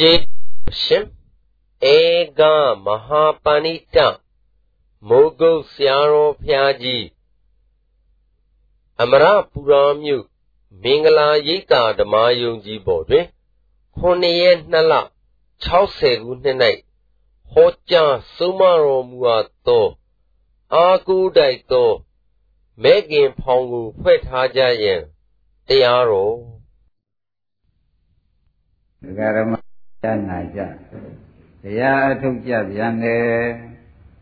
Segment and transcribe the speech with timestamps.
[0.00, 0.12] ကျေ
[0.82, 1.04] ရှင်
[1.94, 1.96] ဧ
[2.38, 2.40] က
[2.84, 3.96] မဟာပဏိတ
[5.08, 7.06] မိုးကုတ်ဆရာတော်ဖျားကြီး
[9.02, 10.24] အမရပူရာမြို့
[10.82, 13.26] မင်္ဂလာရိပ်သာဓမ္မယုံကြီးပေါ်တွင်
[13.98, 14.94] 9ရက်2လ
[15.66, 16.56] 60ခုနှစ်၌
[17.50, 19.86] ဟောကြားဆုံးမတော်မူအပ်သော
[20.74, 21.90] အာကုတိုက်သော
[22.82, 25.00] မဲခင်ဖောင်ကိုဖွဲ့ထားကြရန်
[25.68, 26.34] တရားတော်
[29.04, 29.65] ဒကာရမ
[30.02, 30.60] ကျနာကြ
[31.62, 33.24] တရားအထုတ်ကြပြန်တယ်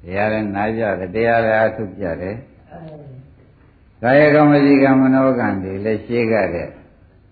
[0.03, 2.37] တရားလည်းနာကြတယ်တရားလည်းအထုတ်ကြတယ်
[4.03, 6.69] ကာယကံဝစီကံမနောကံတွေလည်းရှင်းကြတဲ့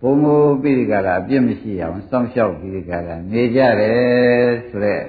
[0.00, 5.00] ဘုံမိုးပိရိကလာအပြစ်မရှိအောင်စောင့်ရှောက်ပိရိကလာနေကြတယ်ဆိုတဲ့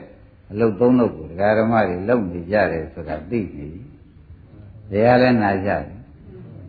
[0.52, 3.82] အလုတ်သုံးလုတ်ကိုဒကာရမတွေလုပ်နေကြတယ်ဆိုတာသိနေပြီ
[4.92, 5.84] တရားလည်းနာကြတယ်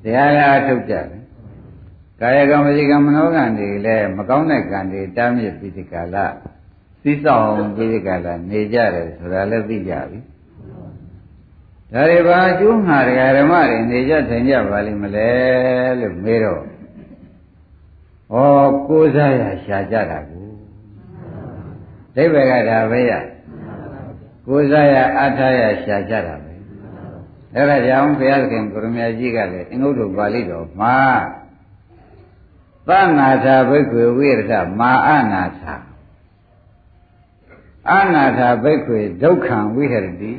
[0.02, 1.06] တရားလည်းအထုတ်ကြတယ်
[2.20, 6.26] ကာယကံဝစီကံမနောကံတွေလည်းမကောင်းတဲ့ကံတွေတားမြစ်ပိရိကလာ
[7.04, 10.18] သိဆောင်ပိရိကလာနေကြတယ်ဆိုတာလည်းသိကြပြီ
[11.92, 15.30] ဒါတွေဘာအကျိုးမှာဒကာဓမ္မတွေနေကြထိုင်ကြပါလိမ့်မလဲ
[16.00, 16.62] လို့မေးတော့
[18.32, 18.36] ဩ
[18.88, 20.48] ကိုးစားရရှာကြတာကို
[22.14, 23.12] ဒိဗ္ဗေကဒါပဲရ
[24.46, 26.52] ကိုးစားရအထာရရှာကြတာပဲ
[27.54, 30.96] အဲ့ဒါကြောင့်ဘုရားသခင်ကိုရမကြီးကလည်းအင်္ဂုတ္တပါဠိတော်မှာ
[32.88, 35.74] သနာထာဘိက္ခွေဝိရဒမာအနာထာ
[37.92, 40.32] အနာထာဘိက္ခွေဒုက္ခံဝိဟရတိ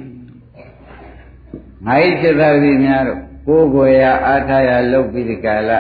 [1.86, 5.80] ငါဤစိတ္တတိများတို့ကိုယ်ကိုယ်ရာအာထာယလုတ်ပြီးဒီကလာ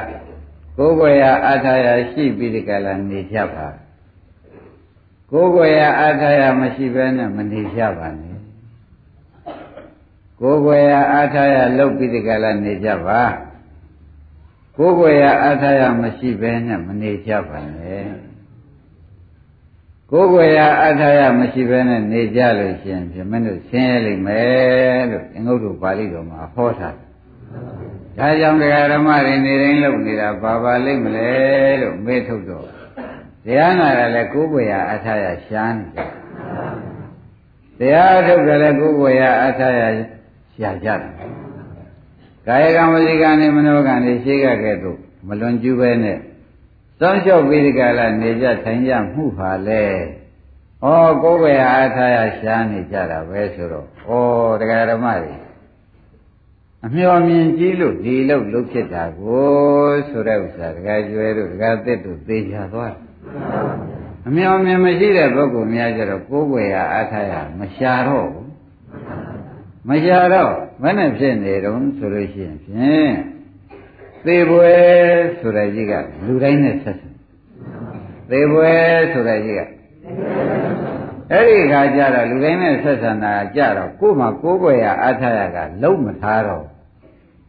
[0.77, 3.67] ကိုယ်ကိုယ်ရာအာထာယရှိပြီးဒီကလာနေကြပါ
[5.31, 8.39] ကိုယ်ကိုယ်ရာအာထာယမရှိဘဲနဲ့မနေကြပါနဲ့
[10.39, 13.21] ကိုယ်ကိုယ်ရာအာထာယလုတ်ပြီးဒီကလာနေကြပါ
[14.77, 18.24] ကိုယ်ကိုယ်ရာအာထာယမရှိဘဲနဲ့မနေကြပါနဲ့
[20.11, 26.95] ကိုယ်ကိုယ်ရာအထာယမရှိဘဲနဲ့နေကြလို့ရှိရင်ပြမင်းတို့ဆင်းရဲလိမ့်မယ်လို့အင်္ဂုတ္တပါဠိတော်မှာဟောထား
[28.17, 31.29] ဒါကြောင့်တရားဓမ္မတွေနေတိုင်းလုပ်နေတာဘာပါလိမ့်မလဲ
[31.81, 32.67] လို့မေးထုတ်တော့
[33.45, 36.09] တရားနာရလည်းကိုယ်ကိုယ်ရာအထာယရှားနေတယ်
[37.79, 39.81] တရားထုတ်တယ်လည်းကိုယ်ကိုယ်ရာအထာယ
[40.55, 41.01] ရှားကြတယ်
[42.47, 44.77] ကာယကံဝစီကံနဲ့မနောကံတွေရှိခဲ့တဲ့
[45.27, 46.19] မလွန်ကျူးပဲနဲ့
[46.99, 49.83] စောင့်ရှောက်ပြီးဒီကလာနေကြထိုင်ကြမှုပါလေ
[50.83, 50.85] ဩ
[51.23, 55.35] ကိုယ်ပဲအားထားရရှားနေကြတာပဲဆိုတော့ဩတရားဓမ္မတွေ
[56.85, 62.95] အမျော်မြင်ကြည့်လို့ဒီလို့လုဖြစ်တာကိုဆိုတဲ့ဥစ္စာတရားကျွဲတို့တရားသစ်တို့သိချသွား
[64.27, 68.49] အမျော်မြင်မရှိတဲ့ပုဂ္ဂိုလ်များကြတော့ကိုယ်ွယ်ရအားထားရမရှာတော့ဘူး
[69.89, 73.13] မရှာတော့ဘယ်နဲ့ဖြစ်နေတုံးဆိုလို့ရှိရင်ဖြင့်
[74.27, 74.73] သေပွဲ
[75.39, 75.93] ဆိုတဲ့ကြီးက
[76.25, 77.13] လူတိုင်းနဲ့ဆက်ဆက်
[78.31, 78.71] သေပွဲ
[79.11, 79.61] ဆိုတဲ့ကြီးက
[81.31, 86.65] အဲ့ဒီခါကျတော့လူတိုင်းနဲ့ဆက်ဆံတာကြတော့ကို့မှာကိုးကွယ်ရအားထားရကလုံးမထားတော့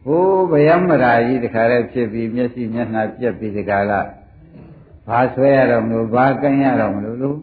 [0.03, 4.01] ဟိုးဗျမရာကြီးတခါတည်းဖြစ်ပြီးမျက်စိမျက်နှာပြက်ပြီးဒီကလာ
[5.07, 7.37] ဘာဆွဲရတော့မလို့ဘာကန်းရတော့မလို့လို့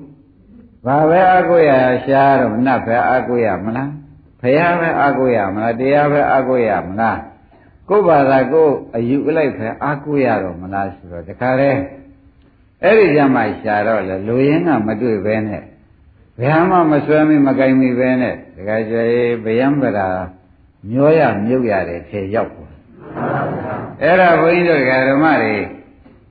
[0.87, 1.73] ဘာပဲအကုရ
[2.05, 3.91] ရှားတော့နတ်ပဲအကုရမလား
[4.41, 7.19] ဖះပဲအကုရမလားတရားပဲအကုရမလား
[7.89, 11.81] ကိုယ်ဘာသာကိုအယူအလိုက်ပဲအားကိုးရတော့မလားဆိုတော့တခါတည်း
[12.83, 15.62] အဲ့ဒီကြမှာရှာတော့လေလူရင်းကမတွေ့ပဲနဲ့
[16.41, 20.09] ဘယ်မှမဆွဲမိမကင်မိပဲနဲ့တခါကျရေးဗျံပရာ
[20.91, 22.65] မျောရမြုပ်ရတယ်ထေရောက်ပါ
[24.03, 25.55] အဲ့ဒါဘုန်းကြီးတို့ဓမ္မတွေ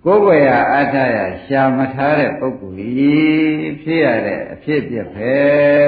[0.05, 5.33] ကိုယ်ွယ်ရအားထားရရှာမထားတဲ့ပုဂ္ဂိုလ်ကြီးဖြစ်ရတဲ့အဖြစ်ပြပဲ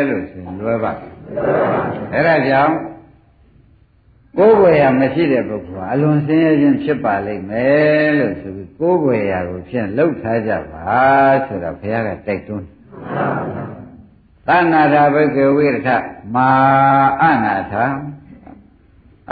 [0.07, 0.91] လို့ဆိုလွယ်ပါ
[2.13, 2.73] အဲ့ဒါကြောင့်
[4.38, 10.84] ကိုယ်ွယ်ရာမရှိတဲ့ပုဂ္ဂိုလ်ဟာအလွန်ဆင်းရဲခြင်းဖြစ်ပါလိမ့်မယ်လို့ဆိုပြီးကိုယ်ွယ်ရာကိုဖြင့်လှုပ်ထားကြပါ
[11.46, 12.66] ဆိုတော့ဘုရားကတိုက်တွန်း
[14.46, 15.88] သနာတာဘိကဝေရထ
[16.34, 16.48] မာ
[17.22, 17.84] အနာထာ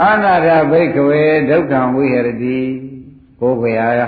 [0.01, 2.59] အနာထာဘိကဝေဒုက္ခံဝိဟရတိ
[3.39, 4.07] ကိုယ်ွယ်ရာ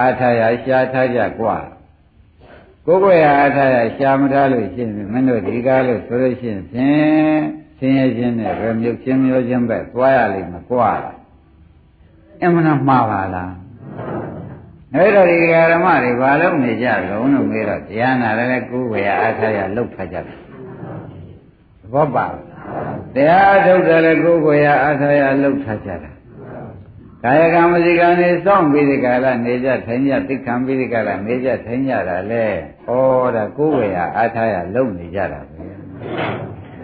[0.00, 1.56] အာထာယရှားထားကြกว่า
[2.86, 7.40] ကိုယ်ွယ်ရာအာထာယရှားမထားလို့ရှိရင်မင်းတို့ဒီကားလို့ဆိုလို့ရှိရင်ဖြင့်
[7.79, 10.91] ဆင်းရဲခြင်းနဲ့ပဲမြုပ်ခြင်းမျိုးခြင်းပဲသွားရလိမ့်မယ်ကွာ
[12.41, 13.53] အမှန်မှားပါလား
[14.95, 15.37] အဲ့တော့ဒီ
[15.71, 20.37] ဓမ္မတွေဘာလို့နေကြလုံးလို့မေးတော့တရားနာလည်းကိုယ်ဝေယအားထားရလှုပ်ထားကြတယ်
[21.81, 22.25] သဘောပါ
[23.15, 26.11] တရားထုတ်တယ်လည်းကိုယ်ဝေယအားထားရလှုပ်ထားကြတာ
[27.23, 32.45] ကာယကံမစီကံနေစောင့်ပြီးဒီကလာနေကြထိုင်ကြသိခံပြီးဒီကလာနေကြထိုင်ကြတာလေ
[32.87, 32.89] ဩ
[33.35, 35.59] ဒါကိုယ်ဝေယအားထားရလှုပ်နေကြတာပဲ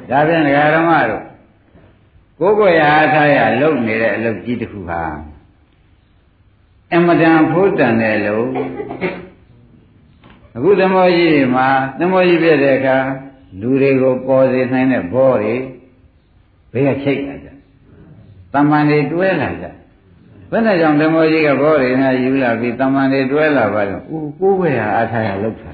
[0.10, 1.24] ဒါဖြင့်ဒကာဓမ္မတို့
[2.40, 5.02] ကိုယ်ကိုယ်ရာအားထားရလုံနေတဲ့အလုပ်ကြီးတစ်ခုဟာ
[6.94, 8.48] အမတန်ဖိုးတန်တဲ့အလုပ်
[10.56, 11.68] အခုသမောကြီးတွေမှာ
[12.00, 12.98] သမောကြီးပြတဲ့အခါ
[13.62, 15.56] လူတွေကိုပေါ်စေနိုင်တဲ့ဘောတွေ
[16.72, 17.48] ဘေးကချိတ်လာကြ
[18.54, 19.66] တမန်တွေတွဲလာကြ
[20.51, 25.72] ဘယ်နဲ့ကြောင့်သမောကြီးကဘောတွေနဲ့ယူလာပြီးတမန်တွေတွဲလာပါတော့ဦးကိုယ်ပဲဟာအထာရလောက်တာ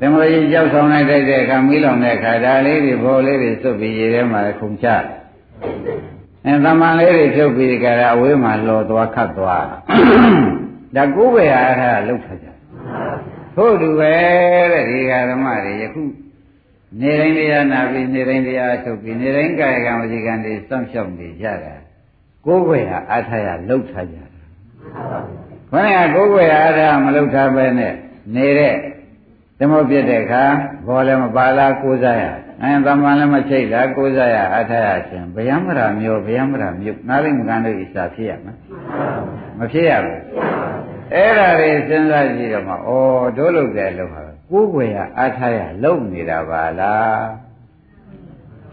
[0.00, 4.88] သမောကြီးကြောက်ဆောင်လိုက်တဲ့အခါမီးလောင်တဲ့အခါဒါလေးတွေဘောလေးတွေစွတ်ပြီးရေထဲမှာခုန်ချ
[6.44, 12.46] အဲတမန်လေးတွေဖြုတ်ပြီးကြတာအဝေးမှာလော်သွားခတ်သွားဒါကိုယ်ပဲဟာအထာရလောက်တာကြ
[13.54, 14.14] ထို့တူပဲ
[14.72, 16.02] တဲ့ဒီဃာဓမ္မတွေယခု
[17.00, 21.74] နေတိုင်းတရားနာပြီးနေတိုင်းတရားထုတ်ပြီးနေတိုင်းကာယကံဝစီကံတွေစောင့်ရှောက်နေကြတာ
[22.46, 24.28] ကိုယ်ွယ်ဟာအထာရလှုပ်ထားကြတာ
[25.70, 27.92] ခေါင်းကကိုယ်ွယ်ဟာအထာမလှုပ်ထားပဲနဲ့
[28.34, 28.74] နေတဲ့
[29.58, 30.44] သမုတ်ပြတဲ့အခါ
[30.86, 32.24] ဘောလည်းမပါလားကိုးစားရ
[32.62, 38.56] အဲသမန်လည်းမချိတ်လားကိုးစားရအထာရရှင်ဗျံမရာမျိုးဗျံမရာမြုပ်နားလိမ့်မကန်တို့ဤစာဖြစ်ရမယ်
[39.58, 40.20] မဖြစ်ရဘူး
[41.14, 42.76] အဲ့ဒါတွေစဉ်းစားကြည့်တော့မှဩ
[43.36, 44.20] တို့လုပ်တယ်လို့ဟာ
[44.50, 47.26] ကိုယ်ွယ်ဟာအထာရလုံနေတာပါလား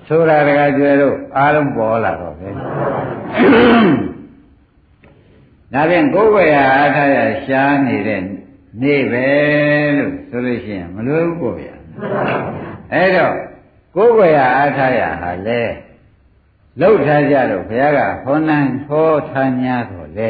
[0.08, 8.22] ဆိုတာတကကျွဲတို့အားလုံးပေါ်လာတော့ပဲဒါဖြင့်ကိုယ်ွယ်ဟာအထာရရှားနေတဲ့
[8.82, 9.28] နေ့ပဲ
[9.98, 11.76] လို့ဆိုလို့ရှိရင်မလွယ်ဘူးကိုဗျာ
[12.94, 13.36] အဲ့တော့
[13.96, 15.62] ကိုယ်ွယ်ဟာအထာရဟာလေ
[16.80, 20.30] လှုပ်ထားကြလို့ဘုရားကဟောနန်းဟောထား냐တော့လေ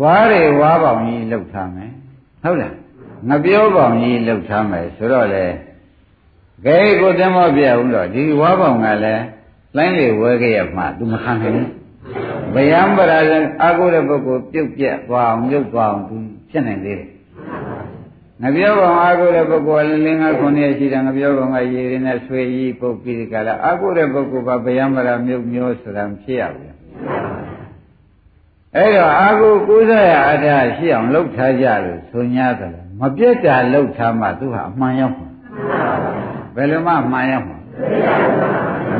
[0.00, 1.90] ဝါးတွေဝါးပေါင်ကြီးလှုပ်ထားမယ်
[2.42, 2.74] ဟုတ်လား
[3.28, 5.44] ငပြောပေါင်ကြီးလှုပ်ထားမယ်ဆိုတော့လေ
[6.64, 9.24] ဂဲကိုတမောပြဘူးတော့ဒီဝါးပေါင်ကလည်း
[9.76, 11.83] လိုင်းလေဝဲခဲ့ရမှ तू မခံနိုင်ဘူး
[12.54, 16.14] ဗျံပရာဇံအာကိုတဲ့ပုဂ္ဂိုလ်ပြုတ်ပြက်သွားအောင်မြုပ်သွားအောင် तू
[16.50, 17.08] ဖြစ်နိုင်သေးတယ်
[18.42, 26.74] ငပြောကောင်အာကိုတဲ့ပုဂ္ဂိုလ်လင်းငါခုနှစ်ရှိတယ်ငပြောကောင်ကရေရင်းနဲ့ဆွေကြီးပုတ်ပြီးကြလားအာကိုတဲ့ပုဂ္ဂိုလ်ကဗျံပရာမြုပ်မျိုးဆိုတာဖြစ်ရဘူး
[28.76, 35.28] အဲ့တော့အာဟုကုသရအထာရှိအောင်လှုပ်ထားကြလို့ဆို냐တယ်မပြတ်တာလှုပ်ထားမှသူဟာအမှန်ရောက်မှာ
[36.54, 37.58] ဘယ်လိုမှအမှန်ရောက်မှာ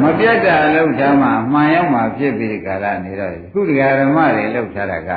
[0.02, 5.10] မပြတ်တာလှုပ်ထားမှအမှန်ရောက်မှာဖြစ်ပြီးကာလနေတော့ခုတရားဓမ္မတွေလှုပ်ထားတာက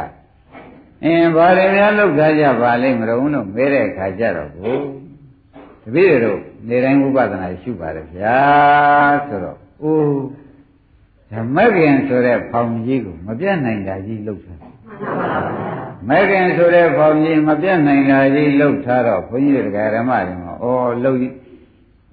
[1.04, 4.78] အင်းဘာတွေများလှုပ်ထားကြပါလိမ့်မလို့လို့မဲတဲ့အခါကျတော့ကို
[5.84, 8.40] တပည့်တို့နေတိုင်းဥပဒနာရှုပါတယ်ဗျာ
[9.28, 10.22] ဆိုတော့အိုး
[11.32, 14.60] ဓမ္မကင်ဆိုတဲ့ဖောင်ကြီးကိုမပြတ်နိုင်တာကြီးလှုပ်ထား
[16.10, 20.66] မကင်ဆိုတဲ့ဖောင်ကြီးမပြတ်နိုင်တာကြီးလှုပ်ထားတော့ဘုန်းကြီးတွေကဓမ္မတွေမှာဩ
[21.04, 21.20] လှုပ်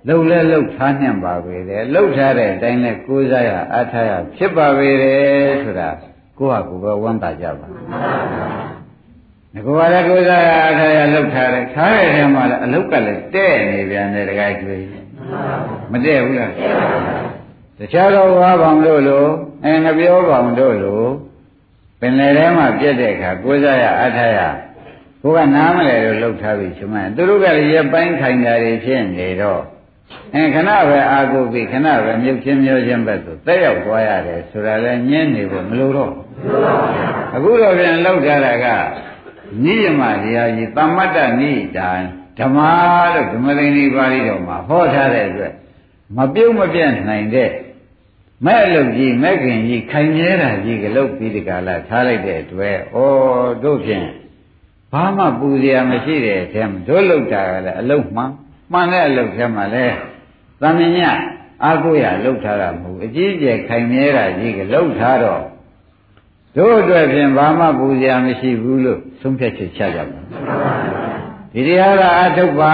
[0.09, 5.89] လှုပ်လဲလှုပ်ထားနှံ့ပါပဲလေလှုပ်ထားတဲ့အတိုင်းလဲကိုးစားရအားထားရဖြစ်ပါပဲတယ်ဆိုတာ
[6.39, 7.79] ကိုယ့်ဟာကိုယ်ပဲဝမ်းသာကြပါငါ
[9.55, 14.85] ကလည်းကိုးစားရအားထားရလှုပ်ထားတယ်ထားတဲ့ထဲမှာလည်းအလုတ်ကလည်းတဲ့နေပြန်တယ်တခါကျွေး
[15.93, 16.53] မတဲ့ဘူးလား
[17.79, 19.25] တခြားသောဝါပေါင်တို့လို
[19.65, 21.03] အဲငပြောပေါင်တို့လို
[22.01, 24.41] ပင်လယ်ထဲမှာပြက်တဲ့အခါကိုးစားရအထာရ
[25.23, 29.63] ကိုကနားမလဲလို့လှုပ်ထားပြီးရှင်မသူတို့ကလည်းရပိုင်းခိုင်တာတွေဖြစ်နေတော့
[30.35, 36.13] အဲခဏပဲအာကိုပြီးခဏပဲမြုပ်ချင်းမျိုးချင်းပဲဆိုတက်ရောက်သွားရတယ်ဆိုတာလည်းညင်းနေဖို့မလိုတော့
[37.35, 38.67] အခုတော့ပြန်လှုပ်ထားတာက
[39.65, 41.91] နိယမတရားကြီးသမ္မတ္တနိဒာ
[42.39, 42.59] ဓမ္မ
[43.15, 45.53] လို့ဓမ္မသိဏိပါဠိတော်မှာဟောထားတဲ့အတွက်
[46.17, 47.51] မပြုတ်မပြတ်နိုင်တဲ့
[48.45, 52.99] မဲ့အလုပ်ကြီးမဲ့ခင်ကြီးခိုင်မြဲတာကြီးကလုပ်ပြီးဒီကလာထားလိုက်တဲ့အတွက်ဩ
[53.65, 54.07] တို့ဖြင့်
[54.93, 58.31] ဘာမှပူစရာမရှိတဲ့အထက်တို့လုပ်တာကလည်းအလုပ်မှန်
[58.74, 59.86] မှန်တဲ့အလုပ်ထဲမှာလဲ
[60.62, 61.00] သမင်ည
[61.64, 65.44] အာကိုရလှုပ်ထားတာမဟုတ်အကြီးကျယ်ခိုင်မြဲတာကြီးကလှုပ်ထားတော့
[66.58, 70.20] တို့အတွက်ဖြင့်ဘာမှပူစရာမရှိဘူးလို့သုံးဖြတ်ချက်ချကြပါ
[71.54, 72.74] ဒီတရားကအထုတ်ပါ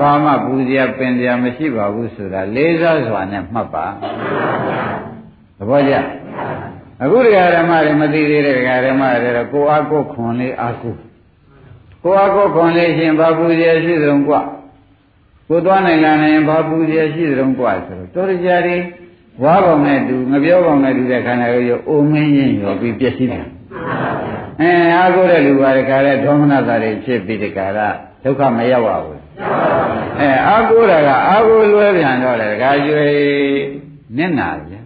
[0.00, 3.86] ဘာမှပူစရာပင်စရာမရှိပါဘူးဆိုတာလေးစားစွာနဲ့မှတ်ပါ
[5.58, 5.94] သဘောကျ
[7.02, 10.94] အခုတရားဓမ္မတွေမသိသေးတဲ့တရားဓม္မတွေတော့ကိုအားကိုခွန်လေးအားကို
[12.02, 14.42] ကိုအားကိုခွန်လေးရှင်ဘာပူစရာရှိသလုံးกว่า
[15.50, 18.76] ကိုသွားနိုင်လာနိုင်ဘာပူစရာရှိသလုံးกว่าဆိုတော့တော်ကြရီ
[19.42, 23.46] ဝါကောင်နဲ့တူငပြောကောင်နဲ့တူတဲ့ခန္ဓာကိုယ်ရောအိုမင်းရင်ရောပြီးပြည့်စည်တယ်
[24.60, 27.80] အဲအားကိုးတဲ့လူပါတခါလဲဒေါမနတာတွေဖြစ်ပြီးတခါက
[28.24, 29.20] ဒုက္ခမရောက်ပါဘူး
[30.20, 33.16] အဲအားကိုးတာကအားကိုးလွဲပြန်တော့လေတခါကျွေး
[34.16, 34.80] နစ်နာဗျာ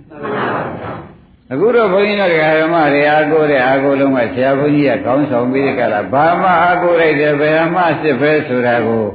[1.53, 9.07] အခုတော့ဘုန်းကြီးတို့ဓမ္မတွေအားကိုးတဲ့အားကိုးလုံးကဆရာဘုန်းကြီးကခေါင်းဆောင်ပြီးကြလားဘာမှအားကိုးလိုက်တယ်ဘယ်မှစစ်ပဲဆိုတာကို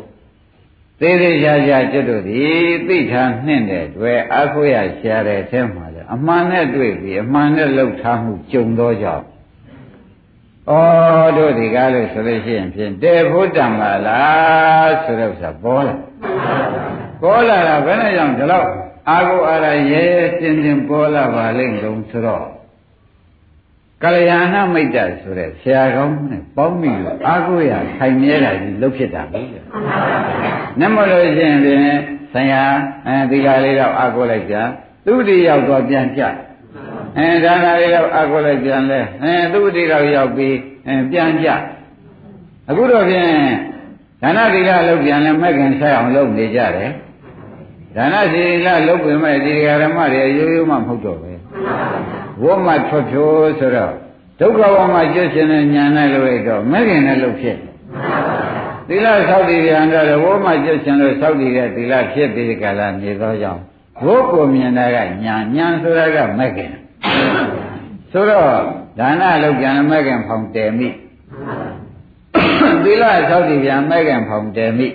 [1.01, 2.45] သေးသေးချာချာကျွတ်တို့ဒီ
[2.89, 9.25] သိထားနှင့်တဲ့တွေ့အားကိုးရရှာတဲ့အထဲမှာလေအမှန်နဲ့တွေ့ပြီးအမှန်နဲ့လှုပ်ထားမှုကြုံတော့ကြောင့်
[10.71, 10.75] ဩ
[11.37, 15.95] တို့ဒီကားလို့ဆိုလို့ရှိရင်ဖြင့်တေဖို့တံပါလားဆိုတော့ဆိုပေါ်လာ
[17.23, 18.69] ပေါ်လာတာဘယ်နဲ့ကြောင့်ဒီလောက်
[19.11, 22.45] အာကိုအာရရဲရဲရှင်းရှင်းပေါ်လာပါလိမ့်လို့ဆိုတော့
[24.03, 29.61] ကလျာဏမိတ်တဆိုတဲ့ဆရာကောင်းနဲ့ပေါင်းပြီးတော့အာကိုရခိုင်မြဲတာကြီးလုပ်ဖြစ်တာဘူးလေ
[30.81, 32.01] နမလို့ရှိရင်ဖြင့်
[32.33, 32.63] ဆရာ
[33.07, 34.57] အဲဒီကလေးတော့အာကိုလိုက်ကြ
[35.07, 36.23] သူတိရောက်တော့ပြန်ကြ
[37.19, 41.49] အဲဒါနာလေးတော့အာကိုလိုက်ပြန်လဲအဲသူတိတော့ရောက်ပြီးအဲပြန်ကြ
[42.69, 43.31] အခုတော့ဖြင့်
[44.23, 46.91] ဒါနတိကလုပ်ပြန်လဲမဲ့ခင်ဆက်အောင်လုပ်နေကြတယ်
[47.97, 51.33] ဒါနစီလလုပ်ပြင်မဲ့ဒီဃာရမတွေရိုးရိုးမှမဟုတ်တော့ပဲ
[52.43, 53.93] ဝတ်မှထွက်ဖြိုးဆိုတော့
[54.41, 57.57] ဒုက္ခဘဝမှာကျွတ်ရှင်တဲ့ညာနဲ့လို့လိုက်တော့မဲ့ခင်နဲ့လုပ်ဖြစ်
[58.89, 63.63] သီလဆောက်တည်ပြန်တော့ဝတ်မှကျွတ်ရှင်လို့ဆောက်တည်တဲ့သီလဖြစ်ပြီးကြလားနေသောကြောင့်
[64.01, 66.73] ဘိုးကိုမြင်တာကညာညာဆိုတာကမဲ့ခင်
[68.13, 68.47] ဆိုတော့
[68.99, 70.89] ဒါနလုပ်ပြန်မဲ့ခင်ဖောင်တယ်မိ
[72.85, 74.89] သီလဆောက်တည်ပြန်မဲ့ခင်ဖောင်တယ်မိ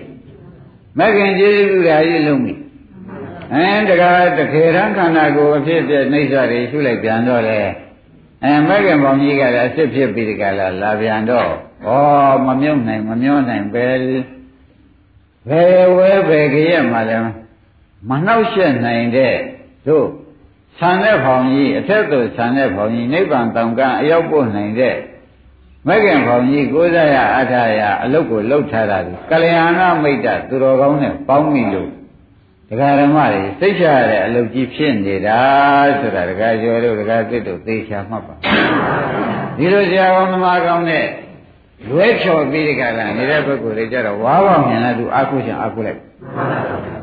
[0.97, 2.53] မဲ့ခင်ကျေးဇူးရာကြီးလုံးမိ
[3.53, 7.59] အဲတကားတခေရန်ခန္ဓာကိုအဖြစ်ဖြစ်နှိစ္စတွေရှုလိုက်ပြန်တော့လေ
[8.43, 11.49] အဲမဲ့ခင်ပေါင်းကြီးကလည်းအစ်ဖြစ်ပြီးဒီကလာလာပြန်တော့
[11.87, 11.89] ဩ
[12.45, 13.87] မမြုပ်နိုင်မမျောနိုင်ပဲ
[15.49, 17.17] ဘယ်ဝဲဘယ်ကြရမှာလဲ
[18.09, 19.35] မနှောက်ရှက်နိုင်တဲ့
[19.87, 20.07] တို့
[20.79, 24.95] ဆံတဲ့ဖောင်ကြီးအထက်သို့ဆံတဲ့ဖောင်ကြီးနိဗ္ဗာန်တောင်ကအရောက်ပို့နိုင်တဲ့
[25.87, 28.99] မဂ္ဂင်ဖောင်ကြီးကိုးစားရအထာရအလုတ်ကိုလှုပ်ထားတာ
[29.31, 31.89] ကလျာဏမိတ်တသူတော်ကောင်းနဲ့ပေါင်းမိလို့
[32.69, 35.39] ဒကာဓမ္မတွေစိတ်ချရတဲ့အလုတ်ကြီးဖြစ်နေတာ
[35.99, 38.35] ဆိုတာဒကာကျော်တို့ဒကာသစ်တို့သိချာမှတ်ပါ
[39.57, 41.05] ဒီလိုဆရာကောင်းသမားကောင်းနဲ့
[41.89, 45.99] လွဲချော်ပြီးဒီကလာနေတဲ့ပုဂ္ဂိုလ်တွေကြတော့ဝါးပေါင်းမြင်လဲသူအာကုရှင်အာကုလိုက်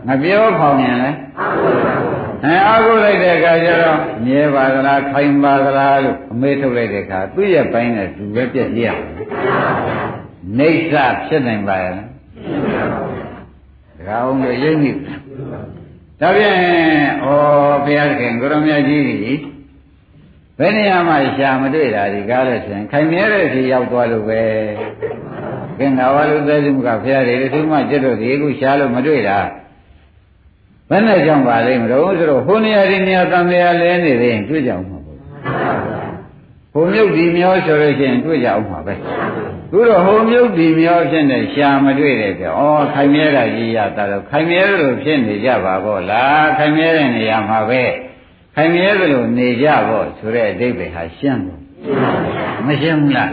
[0.08, 1.10] မပြောဖောင်မြင်လဲ
[2.44, 8.88] အဲအာကုလိုက်တဲ့အခါကျတော့မြဲပါသလားခိုင်ပါသလားလို့အမေးထုတ်လိုက်တဲ့အခါသူ့ရဲ့ပိုင်းနဲ့သူပဲပြည့်ရရ
[10.58, 10.94] နေဆ
[11.26, 12.11] ဖြစ်နိုင်ပါရဲ့
[14.06, 14.90] ဒါအောင်လို့ရိပ်မိ
[16.20, 16.56] ဒါဖြင့်
[17.24, 17.26] ဩ
[17.84, 19.40] ဘုရားခင်ကိုရမကြီးကြီး
[20.58, 24.42] ဘယ်နေရာမှာရှာမတွေ့တာဒီကားလို့ဆိုရင်ခိုင်မြဲတဲ့စီရောက်သွားလို့ပဲ
[25.78, 29.38] ကင်နာဝလူသက်စုကဘုရားတွေဒီမှကျွတ်တော့ဒီခုရှာလို့မတွေ့တာ
[30.90, 35.18] ဘယ်နဲ့ကြောင့်ပါလိမ့်မလို့ဆိုတော့ဟိုနေရာဒီနေရာတန်မြာလဲနေသေးရင်တွေ့ကြအောင်မှာပေါ့
[36.72, 38.94] ဟိုမြုပ်ဒီမျောဆိုလို့ရှိရင်တွေ့ကြအောင်မှာပဲ
[39.74, 47.82] သူတော့ဟိုမြုပ်ဒီမျောဖြစ်နေရှာမတွေ့တဲ့ကြောင့်ဩခိုင်မြဲတာကြီးရတာတော့ခိုင်မြဲလို့ဖြစ်နေကြပါပေါ့လားခိုင်မြဲတဲ့နေရာမှာပဲ
[48.54, 51.58] ခိုင်မြဲသလိုနေကြပေါ့ဆိုတဲ့အဓိပ္ပာယ်ဟာရှင်းတယ်
[52.66, 53.30] မရှင်းဘူးလား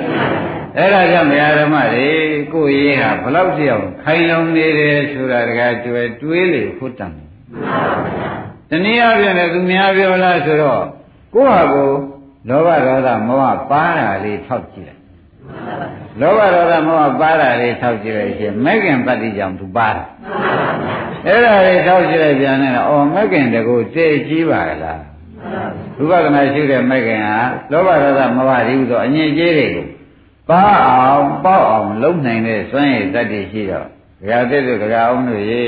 [0.77, 2.07] အဲ့ဒါကြောင့်မြာဓမ္မတွေ
[2.53, 7.13] ကိုယ်ရေးဟာဘလောက်တည်းအောင်ခိုင်လုံနေတယ်ဆိုတာတကကျွယ်တွေးလေဟုတ်တယ်
[8.69, 10.83] တနည်းအားဖြင့်လည်းသူများပြောလားဆိုတော့
[11.35, 11.91] ကိုယ့်ဟာကို
[12.49, 14.98] လောဘဒေါသမောဟပါတာလေးထောက်ကြည့်လိုက်
[16.19, 20.03] လောဘဒေါသမောဟပါတာလေးထောက်ကြည့်လိုက်ရှင်မဂ္ဂင်ပတ္တိကြောင့်သူပါတာ
[21.27, 25.01] အဲ့ဒါလေးထောက်ကြည့်လိုက်ပြန်နေတာအော်မဂ္ဂင်တကူတည်ကြီးပါလား
[25.97, 27.37] ဝိပဿနာရှိတဲ့မဂ္ဂင်ဟာ
[27.71, 29.85] လောဘဒေါသမောဟတွေဟူသောအငြင်းကြီးတွေကို
[30.49, 33.87] ပါအောင်ပေါ့အောင်လုံးနိုင်တဲ့စွမ်းရည်တတ္တိရှိတော့
[34.21, 35.63] ဒကာတဲ့တို့ဒကာအောင်တို့ရေ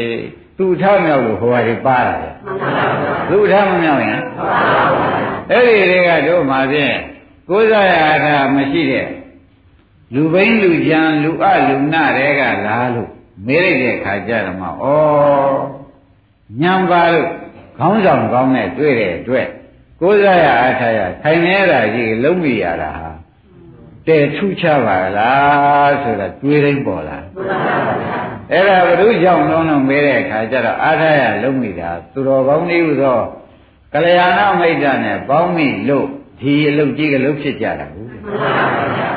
[0.57, 2.15] သူ့ထားမြောက်လို့ဟိုဟာတွေပါတာ
[3.29, 4.19] သူ့ထားမမြောက်ရင်
[5.51, 6.95] အဲ့ဒီတွေကတို့မှာဖြင့်
[7.49, 7.93] ကိုးစားရ
[8.25, 9.07] တာမရှိတဲ့
[10.13, 13.09] လူဘိန်းလူကြံလူအလူနာတွေကလားလို့
[13.47, 14.71] မေးလိုက်တဲ့ခါကျတော့မှဩ
[16.61, 17.29] ညံပါလို့
[17.77, 19.47] ခေါင်းဆောင်ကောင်းနဲ့တွေ့တဲ့အတွက်
[20.01, 23.11] ကိုးစားရအားထားရခိုင်နေတာကြီးလုံးမိရတာဟာ
[24.07, 27.17] တဲထူးခြားပါလားဆိုတာတွေးတိုင်းပေါ်လာ
[28.51, 33.19] အဲ့ဒါဘုရုကြောင့်လုံးလုံးမေးတဲ့အခါကျတော့အားထားရလုံးမိတာသူတော်ကောင်းလေးဟုသော
[33.93, 36.07] ကလျာဏမိတ်တနဲ့ပေါင်းမိလို့
[36.41, 38.09] ဒီအလုပ်ကြီးကလုပ်ဖြစ်ကြတာဘူး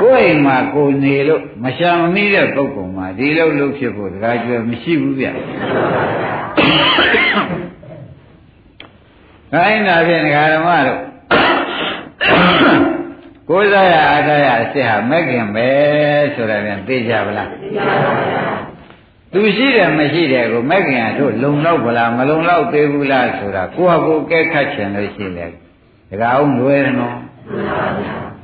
[0.01, 5.27] ကိုယ်အိမ်မှာကိုနေလို့မရှာမမိတဲ့ပုဂ္ဂိုလ်မှာဒီလုပ်လုပ်ဖြစ်ဖို့တခါကျွယ်မရှိဘူးဗျ
[9.53, 11.01] ခိုင်းတာဖြင့်ဒကာဓမ္မတို့
[13.49, 15.69] ကိုးစားရအားထားရအစ်ဟာမက်ခင်ပဲ
[16.35, 18.75] ဆိုတာပြန်သိကြပါလားသိပါပါဘုရား
[19.33, 25.47] သူရှိတယ်မရှိတယ်ကိုမက်ခင်ကတို့လုံလောက်ဗလားမလုံလောက်သေးဘူးလားဆိုတာကိုယ့်ဟာကိုယ်ကဲခတ်ချင်လို့ရှိလေ
[26.11, 27.19] ဒကာအောင်လွယ်တယ်နော်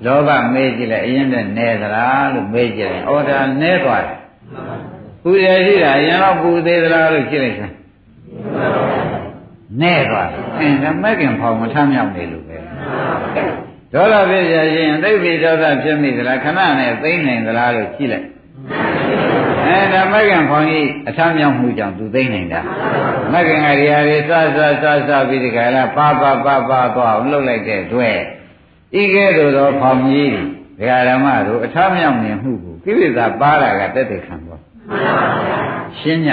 [0.05, 4.19] လောဘမေးကြည့်လိုက်အရင်ကနဲသလားလို့မေးကြည့်လိုက်အော်ဒါနဲသွားတယ်
[5.23, 7.75] ပူရရှိတာအရင်တော့ပူသေးသလားလို့ကြည့်လိုက်စမ်း
[9.81, 12.57] နဲသွားတယ်အင်းဒါမက်ခင်ဖောင်မထမြောက်နေလို့ပဲ
[13.93, 18.27] ဒေါသဖြစ်ရရင်သိပြီဒေါသဖြစ်မိသလားခဏနဲ့သိမ့်နိုင်သလားလို့ကြည့်လိုက်
[19.71, 22.61] အဲဒါမဂ္ဂင်ဖောင်ကြီးအထမြောက်မှုကြောင့်သူသိမ့်နိုင်တာ
[23.33, 28.17] မဂ္ဂင်ကဒီဟာတွေစစစစပြီးဒီကလာပါပါပါပါသွားအောင်လှုပ်လိုက်တဲ့အတွက်
[29.01, 30.33] ဤကဲ့သို့သောဖောင်ကြီး
[30.79, 34.61] ဒကာဓမ္မတို့အထမြောက်နေမှုကိုကိလေသာပါတာကတက်တဲ့ခံပေါ်
[35.99, 36.29] ရှင်းည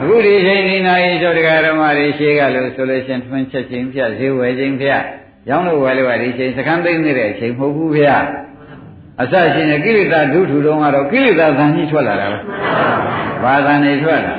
[0.00, 5.02] အခုဒီချိန်ဒီနာရီတို့ဒကာဓမ္မတွေရှေးကလို့ဆိုလို့ရှင်ထွန်းချက်ချင်းဖြတ်ဈေးဝယ်ချင်းဖြတ်
[5.48, 8.16] ရောင်းလို့ဝယ်လို့ဒီချိန်စကန်းသိမ့်နေတဲ့အချိန်မဟုတ်ဘူးဗျာ
[9.22, 12.38] အစရှိနေကိလေသာဒုထုတုံးကတော့ကိလေသာသံကြီးထွက်လာတာပဲ
[13.42, 14.34] ဘာသံနေထွက်လာ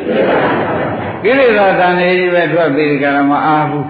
[1.23, 3.87] ကိလေသာသံနေကြီးပဲထွက်ပြီးကြမှာမအားဘူး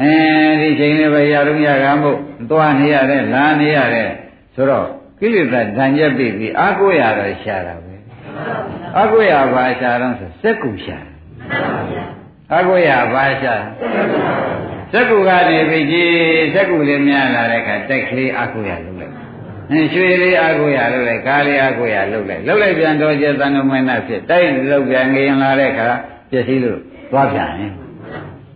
[0.00, 0.12] အဲ
[0.60, 2.18] ဒီချိန်လေးပဲရတော့ရကမို့
[2.50, 4.10] သွားနေရတယ်လာနေရတယ်
[4.54, 4.86] ဆိုတော့
[5.20, 7.94] ကိလေသာဓာန်ရက်ပြီးပြီးအာကိုရတော့ရှာတာပဲ
[8.96, 10.98] အာကိုရဘာရှာတော့ဆိုစက်ကူရှာ
[12.52, 13.54] အာကိုရဘာရှာ
[14.92, 16.12] စက်ကူကနေပြီးကြီး
[16.54, 19.17] စက်ကူလေးများလာတဲ့အခါတိုက်ကလေးအာကိုရလုပ်လိုက်
[19.70, 25.88] အင်းရွှေလေးအာကိုရလုပ်လိုက်ကားလေးအာကိုရလုပ်လိုက်လုပ်လိုက်ပြန်တော့ကျသံဃမင်းနာဖြစ်တိုက်လုပ်ပြန်ငရင်လာတဲ့အခါ
[26.30, 27.72] ပြည့်စည်လို့သွားပြန်ရင်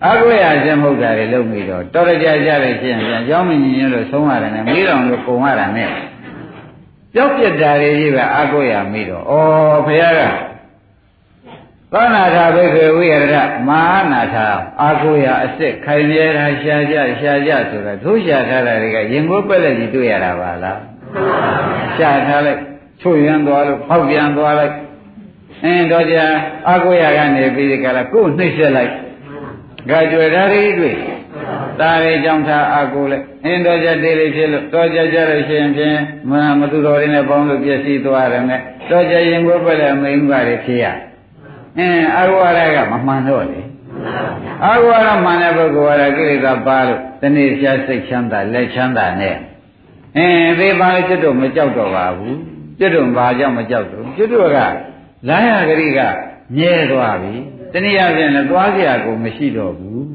[0.07, 5.91] အကုရစမဟုတ်တာတွေလုပ်ပြီးတော့တော်ရကြကြလို့ရှိရင်ပြန်ကြောင်းမညင်ရလို့ဆုံးရတယ်နဲ့မိတော်လို့ကုံရတာနဲ့
[7.15, 9.33] ကြောက်ပြက်တာတွေကြီးပဲအကုရမိတော့ဩ
[9.87, 10.21] ဘုရားက
[11.93, 13.35] သောနာထာဘိခေဝိရဒ
[13.69, 14.47] မဟာနာထာ
[14.81, 20.92] အာကိုရအစ်စ်ခိုင်မြဲတာရှားကြရှားကြဆိုတာသူရှားထားတာတွေကရင်ကိုပက်လက်ကြီးတွေ့ရတာပါလား
[21.97, 22.61] ရှားထားလိုက်
[23.01, 24.75] ချွတ်ရမ်းသွားလို့ဖောက်ပြန်သွားလိုက်
[25.65, 26.25] အင်းတော့ကြာ
[26.69, 28.93] အာကိုရကနေပြီးဒီကလာကိုယ်နှိမ့်ဆက်လိုက်
[29.91, 30.97] ကကြွယ်ဓာရီတွေ့
[31.81, 35.99] ตาရေကြောင့်သာအာကိုလိုက်အင်းတော်ကြတေးလေးဖြစ်လို့တော်ကြကြလို့ရှိရင်ဖြင့်
[36.31, 40.87] မမသူတော်ရင်းနဲ့ပေါင်းလို့ပြည့်စည်သွားတယ်နဲ့တော်ကြရင်ကိုပဲလည်းမိန်ပါလေဖြစ်ရ
[41.79, 43.61] အင်းအာဝရကမမှန်တော့လေ
[44.65, 49.37] အာဝရမှန်တဲ့ပုဂ္ဂိုလ်ကကိလေသာပါလို့တနေ့ဖြာစိတ်ချမ်းသာလက်ချမ်းသာနဲ့
[50.18, 52.38] အင်းဒီပါလေကျွတ်တော့မကြောက်တော့ပါဘူး
[52.80, 54.58] ကျွတ်တော့ဘာကြောင့်မကြောက်တော့ကျွတ်တော့က
[55.30, 56.00] လာရဂရိက
[56.56, 57.36] မြဲသွားပြီ
[57.74, 60.06] တနည်းအားဖြင့်လည်းသွားเสียကိုမရှိတော့ဘူး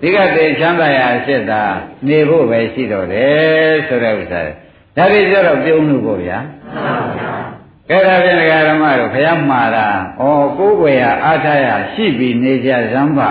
[0.00, 1.62] ဒီကတည်းချမ်းသာရအဖြစ်သာ
[2.06, 4.40] နေဖို့ပဲရှိတော့တယ်ဆိုတဲ့ဥစ္စာ
[4.96, 6.38] ဒါတွေကြတော့ပြုံးလို့ပေါ့ဗျာ
[7.90, 9.88] ကဲဒါဖြင့်ဒကာဓမ္မတို့ဘုရားမှာတာ
[10.20, 10.22] ဩ
[10.58, 13.30] ကိုယ်ွယ်ရအားထားရရှိပြီးနေကြဇံပါ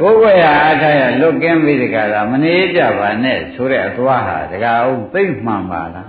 [0.00, 6.06] ကိုယ်ွယ်ရအားထားရလွတ်ကင်းပြီးဒကာသာမနေကြပါနဲ့ဆိုတဲ့အသွားဟာဒကာအောင်သိမ့်မှန်ပါလား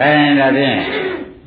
[0.00, 0.78] အဲဒါဖြင့်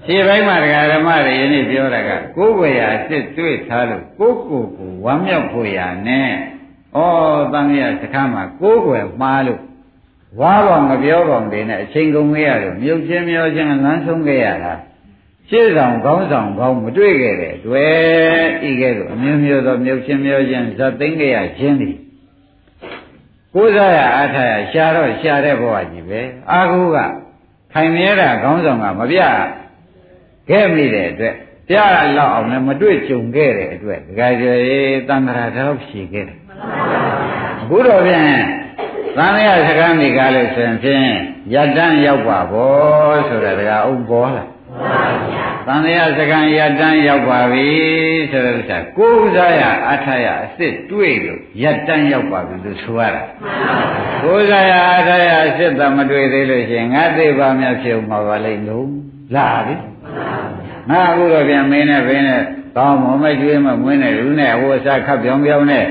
[0.05, 6.29] ဒီဘက်မှာဒကာဓမ္မတွေယနေ့ပြောတာကကိုယ်ွယ်ရစစ်တွေ့ထားလို့ကိုယ်ကိုယ်ကိုဝမ်းမြောက်ဖို့ရနဲ့
[6.97, 6.99] ဩ
[7.53, 9.61] တန်ရစခန်းမှာကိုယ်ွယ်မှားလို့
[10.39, 14.73] ဝါပေါင်မပြောပေါင်တွေနဲ့အချိန်ကုန်ခဲ့ရလို့မြုပ်ချင်းမျောချင်းလမ်းဆုံးခဲ့ရတာ
[15.49, 17.93] ရှေ့ဆောင်ကောင်းဆောင်ကောင်းမတွေ့ခဲ့တဲ့တွေ့
[18.69, 21.95] ဤကဲ့သို့အမျိုးမျိုးသောမြုပ်ချင်းမျောချင်းဇတ်သိမ့်ခဲ့ရခြင်းသည်
[23.53, 26.97] ကိုးစားရအားထားရရှာတော့ရှာတဲ့ဘဝကြီးပဲအာဟုက
[27.73, 29.19] ခိုင်မြဲတာကောင်းဆောင်ကမပြ
[30.49, 31.35] ခဲ့မိတဲ့အတွက်
[31.67, 36.37] ပြရလောက်အောင်လည်းမတွေ့ကြုံခဲ့တဲ့အတွက်ဒကာကျော်ရေးတန်ត្រာတော့ဖြေခဲ့တယ်
[37.61, 38.25] အခုတော့ဖြင့်
[39.17, 41.05] သံဃာစကားမိကားလို့ဆိုရင်ဖြင့်
[41.53, 44.45] ယတ္တန်ရောက်ပါဘောဆိုတာဒကာအုပ်ပေါ်လာ
[45.67, 47.67] သံဃာစကားယတ္တန်ရောက်ပါပြီ
[48.31, 53.23] ဆိုတဲ့ဥစ္စာကိုးစားရအထရအစ်စ်တွေ့လို့ယတ္တန်ရောက်ပါပြီလို့ဆိုရတာ
[54.23, 58.87] ကိုးစားရအထရအစ်စ်သမတွေ့သေးလို့ရှိရင်ငါသိပါမြတ်ဖြစ်မှာပါလိမ့်လို့
[59.35, 59.75] လာပြီ
[60.89, 62.43] ငါအခုတော့ပြန်မင်းနဲ့ဘင်းနဲ့
[62.77, 65.85] ကောင်းမမကျွေးမမွင်းနဲ့လူနဲ့ဟိုအစားခပ်ပြောင်ပြောင်နဲ့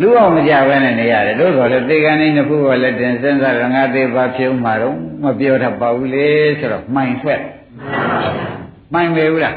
[0.00, 7.40] လူအောင်မကြပဲနဲ့နေရတယ်တို့ဆိုလည်းသေကံနေနှစ်ခုကလည်းတင်စဉ်းစားရငါသေးပါဖြုံးမှာတော့မပြောတတ်ပါဘူးလေဆိုတော့မှိုင်ထွက်
[8.92, 9.56] မှိုင်ပဲဘူးလား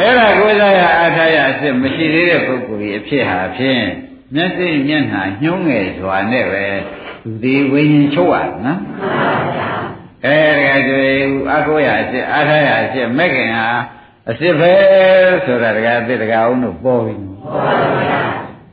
[0.00, 3.84] အဲ့ဒါကိုယ်စားရအားထားရအစ်စ်မရှိသေးတဲ့ပုဂ္ဂိုလ်ကြီးအဖြစ်ဟာဖြင့်
[4.34, 6.64] မျက်စိမျက်နှာညှိုးငယ်စွာနဲ့ပဲ
[7.22, 8.80] သူဒီဝိညာဉ်ချုပ်ရနော်
[10.26, 11.04] အဲဒါကြွေ
[11.52, 13.66] အကိုရအစ်စ်အားထားရအစ်စ်မဲ့ခင်ဟာ
[14.28, 14.72] အစ်စ်ပဲ
[15.44, 18.20] ဆိုတာတကယ်အစ်တကအောင်တို့ပေါ်ပြီပေါ်ပါဗျာ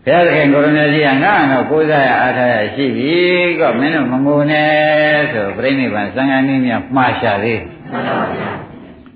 [0.06, 3.16] ဘုရားသခင်ကိုရမကြီးကငါတော့ကိုးစားရအားထားရရှိပြီ
[3.60, 7.62] ကောမင်းတို့မငိုနဲ့ဆိုပြိဋိဘံသံဃာနည်းများမှားရှာသေး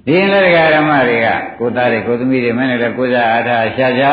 [0.05, 1.27] ဒီလည်းဒကာဓမ္မတွေက
[1.59, 4.05] ကိုသားတွေကိုသမီးတွေမင်းတို့လည်းကိုးစားအားထားရှာကြ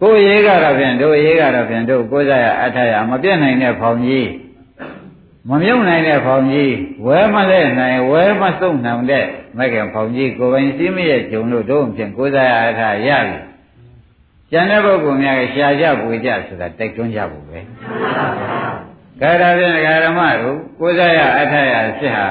[0.00, 4.28] ကိုရေးကတော့ဖြင့်တို့ရေးကတော့ဖြင့်တို့ကိုးစားရအားထားရမပြတ်နိုင်တဲ့ဖောင်ကြီး
[5.48, 6.72] မမြုပ်နိုင်တဲ့ဖောင်ကြီး
[7.06, 9.24] ဝဲမလဲနိုင်ဝဲမစုံနိုင်တဲ့
[9.58, 13.38] မကင်ဖောင်ကြီးကိုယ်ပိုင်စီးမရဲ့ဂျုံတို့တို့ဖြင့်ကိုးစားရအားထားရပြီ
[14.50, 17.58] ကျန်တဲ့ပုဂ္ဂိုလ်များကရှားကြပွေကြဆိုတာတိုက်တွန်းကြဖို့ပဲ။
[19.20, 22.26] ကာရဖြင့်ဓမ္မတို့ကိုးစားရအထရဖြစ်ဟာ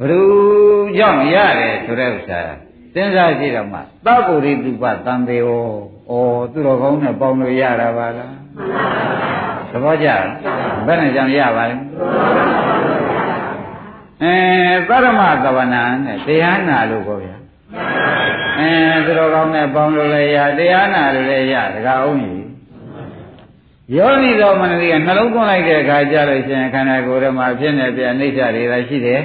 [0.00, 2.40] ဘ누구ကြောင့်ရတယ်ဆိုတဲ့ဥစ္စာ
[2.94, 5.50] စဉ်းစားကြည့်တော့မှသဗ္ဗုရိတုပတံပေဩ
[6.10, 6.14] ဩ
[6.52, 8.32] သူတော်ကောင်းနဲ့ပေါင်းလို့ရတာပါလား
[9.70, 10.24] သဘောကျလား
[10.86, 11.76] ဘယ်နဲ့ကြောင့်ရပါလဲ
[14.22, 14.34] အဲ
[14.88, 17.36] သရမသဝနာနဲ့တရားနာလို့ပေါ့ဗျာ
[18.58, 18.72] အဲ
[19.06, 22.48] သူတော်ကောင်းနဲ့ပေါင်းလို့လည်းရတရားနာလို့လည်းရတကားအောင်ကြီး
[23.96, 29.22] ယောနိသောမနတိကနှလုံးသွင်းလိုက်တဲ့အခါကျလို့ရှိရင်ခန္ဓာကိုယ်ထဲမှာဖြစ်နေပြအိဋ္ဌတွေလည်းရှိတယ်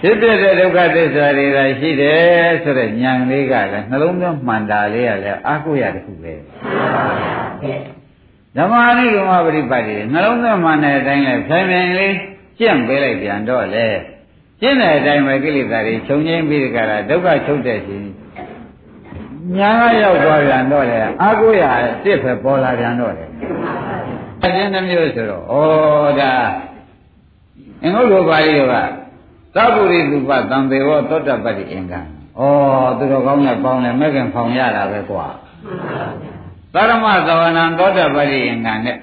[0.00, 6.32] ဖြစ်ပြတဲ့ဒုက္ခသစ္စာတွေလည်းရှိတယ်ဆိုတဲ့ဉာဏ်လေးကလည်းနှလုံးသွင်းမှန်တာလေးကလည်းအာကိုရတခုပဲ
[8.56, 12.14] ဓမ္မအနုဓမ္မပရိပတ်တိနှလုံးသွင်းမှန်တဲ့အတိုင်းလဲဖြိုင်ဖြိုင်လေး
[12.58, 13.86] ကျင့်ပေးလိုက်ပြန်တော့လေ
[14.60, 18.04] ကျင့်တဲ့အတိုင်းပဲကိလေသာတွေခြုံငိမ့်ပြီးကြတာဒုက္ခချုပ်တဲ့ရှင်
[19.58, 21.64] ညာကရောက်သွားပြန်တော့လေအာကိုရ
[22.04, 23.24] တစ်ပဲပေါ်လာပြန်တော့လေ
[24.44, 25.54] အချင်းတစ်မျိုးဆိုတော့ဩ
[26.20, 26.32] ဒါ
[27.82, 29.07] အင်္ဂုတ္တပါဠိတော်က
[29.54, 32.00] သဗ္ဗုရိသုပသံသေဝသောတပတ္တိအင်္ဂံ
[32.38, 32.42] ဩ
[32.98, 35.26] သူတော်ကောင်းနဲ့ပေါင်းလဲမဲ့ခင်ဖောင်ရတာပဲကွာ
[36.74, 38.96] သရမသဝနံသောတပတ္တိအင်္ဂံနဲ့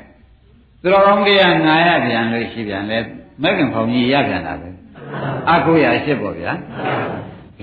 [0.81, 2.97] သူတော်ကောင်းတရားနာရပြန်လို့ရှိပြန်လဲ
[3.41, 4.69] မဲ့ခင်ဖောင်ကြီးရပြန်တာပဲ
[5.51, 6.53] အကုရရှိပေါ့ဗျာ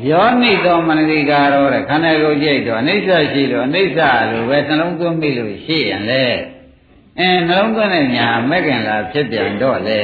[0.09, 3.99] ယောနိသောမနတိကာရောတဲ့ခန္ဓာကိုယ်ကြိတ်တော့အနိစ္စရှိလို့အနိစ္စ
[4.31, 6.25] လို့ပဲနှလုံးသွင်းမိလို့ရှိရင်လေ
[7.19, 10.01] အဲနှလုံးသွင်းတဲ့ညာမဲ့ခင်လာဖြစ်ပြန်တော့လေ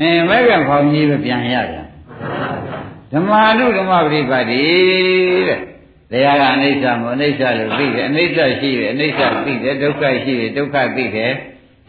[0.00, 1.87] အဲမဲ့ခင်ဖောင်ကြီးပဲပြန်ရပြန်
[3.12, 4.64] ဓမ္မာနုဓမ္မပရိပတ်တိ
[5.48, 5.60] တဲ့
[6.10, 11.32] တရားကအနိစ္စမို့အနိစ္စလို့သိတယ်အနိစ္စရှိတယ်အနိစ္စသိတယ်ဒုက္ခရှိတယ်ဒုက္ခသိတယ်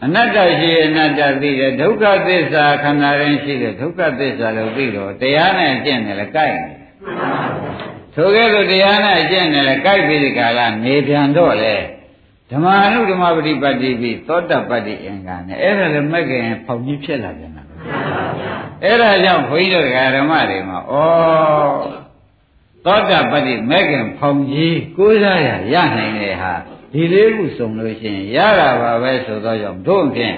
[0.04, 6.66] အနတ္တရှိအနတ္တသိတယ်ဒုက္ခသစ္စာခန္ဓာရင်းရှိတယ်ဒုက္ခသစ္စာလို့သိတော့တရားနဲ့ကျင့်တယ်လေကြိုက်တယ်
[8.14, 11.74] ထိုကဲ့သို့တရားနဲ့ကျင့်တယ်လေကြိုက်ပြီးဒီကာလနေပြန်တော့လေ
[12.50, 17.49] ဓမ္မအနုဓမ္မပฏิပတ်တိပြီးသောတပတ္တိအင်္ဂါနဲ့အဲ့ဒါလည်းမက်ကင်ဖောင်ကြီးဖြစ်လာပြန်တာ
[18.84, 20.94] အဲ့ဒါကြောင့်ဘုန်းကြီးတို့ဓမ္မတွေမှာဩ
[22.84, 26.54] သောတပတ္တိမက်ကင်ဖောင်ကြီးကိုးစားရရနိုင်တယ်ဟာ
[26.92, 30.36] ဒီလေးခုစုံလို့ရှိရင်ရတာပါပဲဆိုတော့ကြောင့်တို့ဖြင့်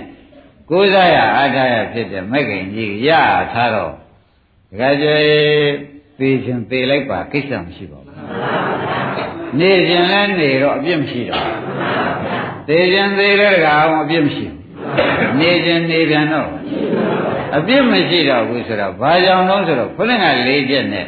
[0.70, 3.10] ကိုးစားရအားထားရဖြစ်တဲ့မက်ကင်ကြီးရ
[3.52, 5.16] ထားတော့ဒကာကျေ
[6.18, 8.16] သေခြင်းသေလိုက်ပါကိစ္စမရှိပါဘူး
[9.58, 11.46] နေခြင်းလည်းနေတော့အပြစ်မရှိတော့
[12.68, 16.50] သေခြင်းသေတဲ့ကောင်အပြစ်မရှိဘူးနေခြင်းနေပြန်တော့
[17.56, 21.06] အပြစ်မရှိတော့ဘူးဆိုတော့ဘာကြောင့်လဲဆိုတော့ခုနကလေးချက်နဲ့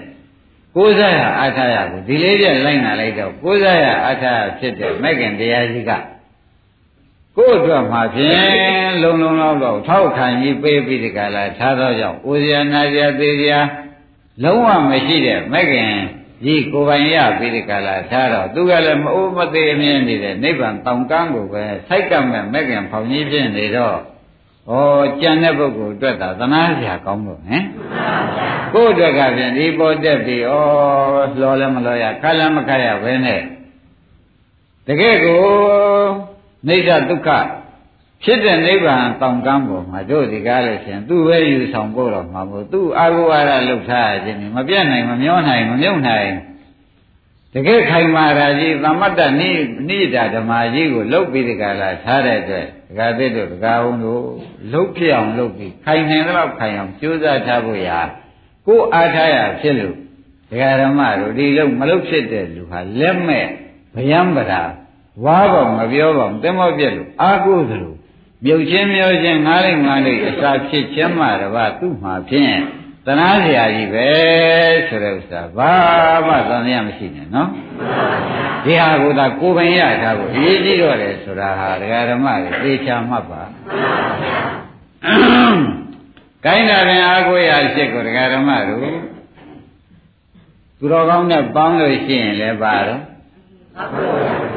[0.77, 5.93] ကိုးစားရအားထားရကိုဒီလေးချက်လိုက်နာလိုက်တော့ကိုးစားရအားထားရဖြစ်တဲ့မဂ္ဂင်တရားကြီးက
[7.37, 13.59] ကိုယ့်အတွက်မှာဖြင့်လုံလုံလောက်တော့ထောက်ခံကြီးပေးပြီးဒီကလာထားသောကြောင့်ဥဇာနာဇာသေးဇာ
[14.45, 15.93] လုံးဝမရှိတဲ့မဂ္ဂင်
[16.45, 23.99] ကြီးကိုယ်ပိုင်ရပြီးဒီကလာထားတော့သူကလည်းမအိုးမသေးအမြင်နေတဲ့နိဗ္ဗာန်တောင်ကမ်းကိုပဲစိုက်ကမဲ့မဂ္ဂင်ဖောင်ကြီးဖြစ်နေတော့
[24.71, 24.73] ဩ
[25.21, 27.65] ကြံတဲ့ပုဂ္ဂိုလ်အတွက်သာသနာစရာကောင်းလို့ဟင်
[28.75, 30.55] ကိုယ့်အတွက်ကပြန်ဒီပေါ်တက်ပြီးဩ
[31.41, 33.43] လောလည်းမလောရခါလည်းမခါရဘဲနဲ့
[34.87, 35.43] တကယ်ကို
[36.69, 37.29] နေဒဒုက္ခ
[38.23, 46.31] ဖြစ်တဲ့နိဗ္ဗာန်တောင်ကမ်းပေါ်မှာတို့ဒီကားလို့ရှင်သူ့ပဲယူဆောင်ဖို့တော့မှာမို့သူ့အာဟုဝါဒလှုပ်ထားခြင်းမပြတ်နိုင်မမျောနိုင်မမြုပ်နိုင်
[47.55, 49.51] တကယ်ခိုင်မာရာကြီးသမတ္တနိ
[49.89, 54.25] နိဒာဓမ္မကြီးကိုလှုပ်ပြီးဒီကလာထားတဲ့အတွက် ဒကာသစ်တို့ဒကာအောင်တို့
[54.73, 57.99] လှုပ်ပြအောင်လှုပ်ပြီးခိုင်နိုင်တော့ခိုင်အောင်ကြိုးစားထားဖို့ရာ
[58.67, 59.97] ကိုယ်အားထားရဖြစ်လို့
[60.51, 63.47] ဒကာဓမ္မတို့ဒီလှုပ်မလှုပ်ဖြစ်တဲ့လူဟာလက်မဲ့
[63.97, 64.63] ဗျံပရာ
[65.25, 67.95] ဝါပေါမပြောပါဘူးတင်မောပြက်လို့အာကိုသလို
[68.45, 72.57] မြုပ်ချင်းမျောချင်းငားလိုက်ငားလိုက်အစာဖြစ်ချင်းမှတပါသူ့မှာဖြင့်
[73.07, 74.09] သနာစရာကြီးပဲ
[74.89, 75.73] ဆိုတဲ့ဥစ္စာဘာ
[76.27, 77.49] မှသံသယမရှိနဲ့နော်
[78.65, 83.43] ဒီဟာကိုသာကိုယ်ပိုင်ရထားဖို့အရေးကြီးတော့တယ်ဆိုတာဟာဒကာဓမ္မတွေသိချာမှတ်ပါ
[86.45, 88.81] ကိုင်းတာပင်အာကိုရရှိကိုဒကာဓမ္မတို့
[90.79, 93.03] သူတော်ကောင်းနဲ့ပေါင်းလို့ရှိရင်လည်းပါတော့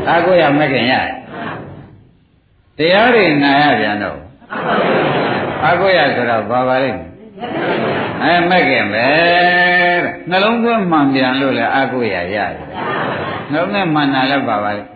[0.09, 1.13] အာကိုရမခင်ရတယ်
[2.77, 4.19] တရားတွေနာရပြန်တော့
[5.65, 7.01] အာကိုရဆိုတော့ဘာပါလိမ့်
[8.23, 9.05] အဲမက်ခင်ပဲ
[9.99, 12.53] တဲ့နှလုံးသွင်းမှန်ပြန်လို့လည်းအာကိုရရတယ်
[13.51, 14.87] နှလုံးသွင်းမှန်တာလည်းပါပါလိမ့်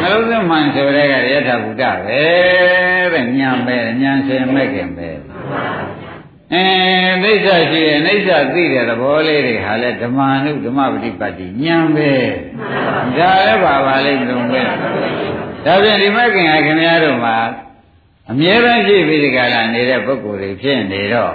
[0.00, 2.22] နှလုံးသွင်းမှန်ဆိုတဲ့ကယထာဘုဒ္ဓပဲ
[3.12, 5.08] တဲ့ညံပဲညံစင်မက်ခင်ပဲ
[6.52, 6.64] အဲ
[7.22, 12.12] အိဋ္ဌရှိရဲ့အိဋ္ဌသိတဲ့သဘောလေးတွေဟာလဲဓမ္မနုဓမ္မပฏิပတ်တိညံပဲ
[13.16, 14.62] ဒါလည်းပါပါလိမ့်မလို့ပဲ
[15.64, 17.36] ဒါဖြင့်ဒီမက္ခင်ဟာခင်ဗျားတို့မှာ
[18.30, 21.34] အမြဲတမ်းရှိပြီးဒီကလာနေတဲ့ပုဂ္ဂိုလ်တွေဖြစ်နေတော့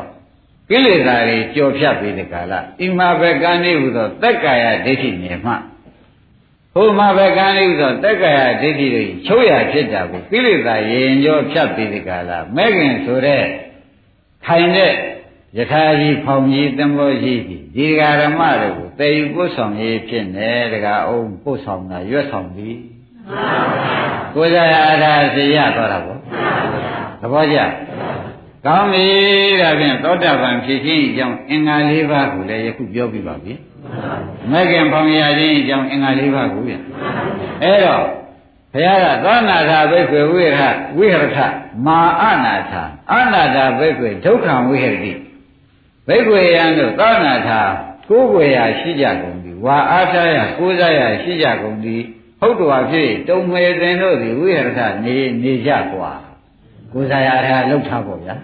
[0.70, 5.54] ကိလေသာတွေကြော်ဖြတ်ပြီးဒီကလာအိမာဘကံနေဟုသောတက်ကာယဒိဋ္ဌိမြင်မှ
[6.76, 13.44] ဟိုမှာဘကံနေဟုသောတက်ကာယဒိဋ္ဌိတွေချုပ်ရဖြစ်တာကိုကိလေသာရင်ကြောဖြတ်ပြီးဒီကလာမဲ့ခင်ဆိုတဲ့
[14.46, 14.94] ခိုင်တဲ့
[15.58, 17.42] ယထာကြီးဖောင်ကြီးတံဘောကြီး
[17.76, 22.78] ဒီဃာရမတွေကိုတည်ယူပို့ဆောင်ရေးဖြစ်နေတကားအောင်ပို့ဆောင်တာရွတ်ဆောင်ပြီး
[24.36, 26.20] ကိုယ်စားအားထားစေရသွားတာပေါ့
[27.22, 27.58] သဘောကျ
[28.66, 29.06] ကောင်းပြီ
[29.62, 33.54] ဒါဖြင့်သောတာပန်ဖြစ်ခြင်းအကြောင်းအင်္ဂါ၄ပါးကိုလည်းယခုပြောပြပါပြီ
[34.53, 36.83] မဂ္ဂင်ဖောင်ရခြင်းအကြောင်းအင်္ဂါ၄ပါးကိုပြန်
[37.62, 38.05] အဲ့တော့
[38.73, 40.61] ဘုရားကသောနာထာဘိက္ခွေဝိရဟ
[40.99, 41.38] ဝိဟရထ
[41.87, 45.12] မာအနာထာအနာထာဘိက္ခွေဒုက္ခံဝိဟရတိ
[46.07, 47.61] ဘိက္ခွေယံတို့သောနာထာ
[48.11, 52.03] ကိုးွယ်ရာရှိကြကုန်သည်ဝါအားထားရကိုးစားရရှိကြကုန်သည်
[52.41, 56.12] ဟ ဟုတ်တော်ဖြစ်တုံမေတင်တို့သည်ဝိရဒနေနေကြกว่า
[56.93, 58.35] ကိုယ်စားရတာလှုပ်ထားပေါ့ဗျာ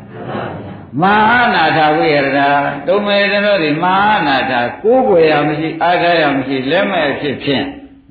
[1.01, 2.49] မဟာနာထဝိရဒာ
[2.87, 7.65] တုံမေတတို့ဒီမဟာနာထကိုးကွယ်ရမရှိအားထားရမရှိလက်မဲ့ဖြစ်ဖြင့်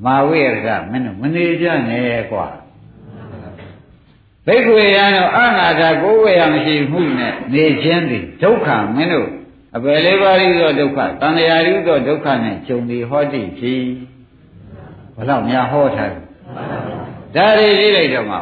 [0.04, 2.46] မာဝိရဒမင်းတို့မနေကြနဲ့ကွာ
[4.46, 9.28] ဘိက္ခွေရန်တို့အနာထကိုးကွယ်ရမရှိမှုနဲ့နေခြင်းသည်ဒုက္ခမင်းတို့
[9.76, 13.82] အပယ်လေးပါးဤသောဒုက္ခတဏှာဤသောဒုက္ခနဲ့ဂျုံဒီဟောတိဖြစ်
[15.16, 16.20] ဘလောက်များဟောထားလဲ
[17.34, 18.38] ဒါတွေကြည့်လိုက်တော့မှဩ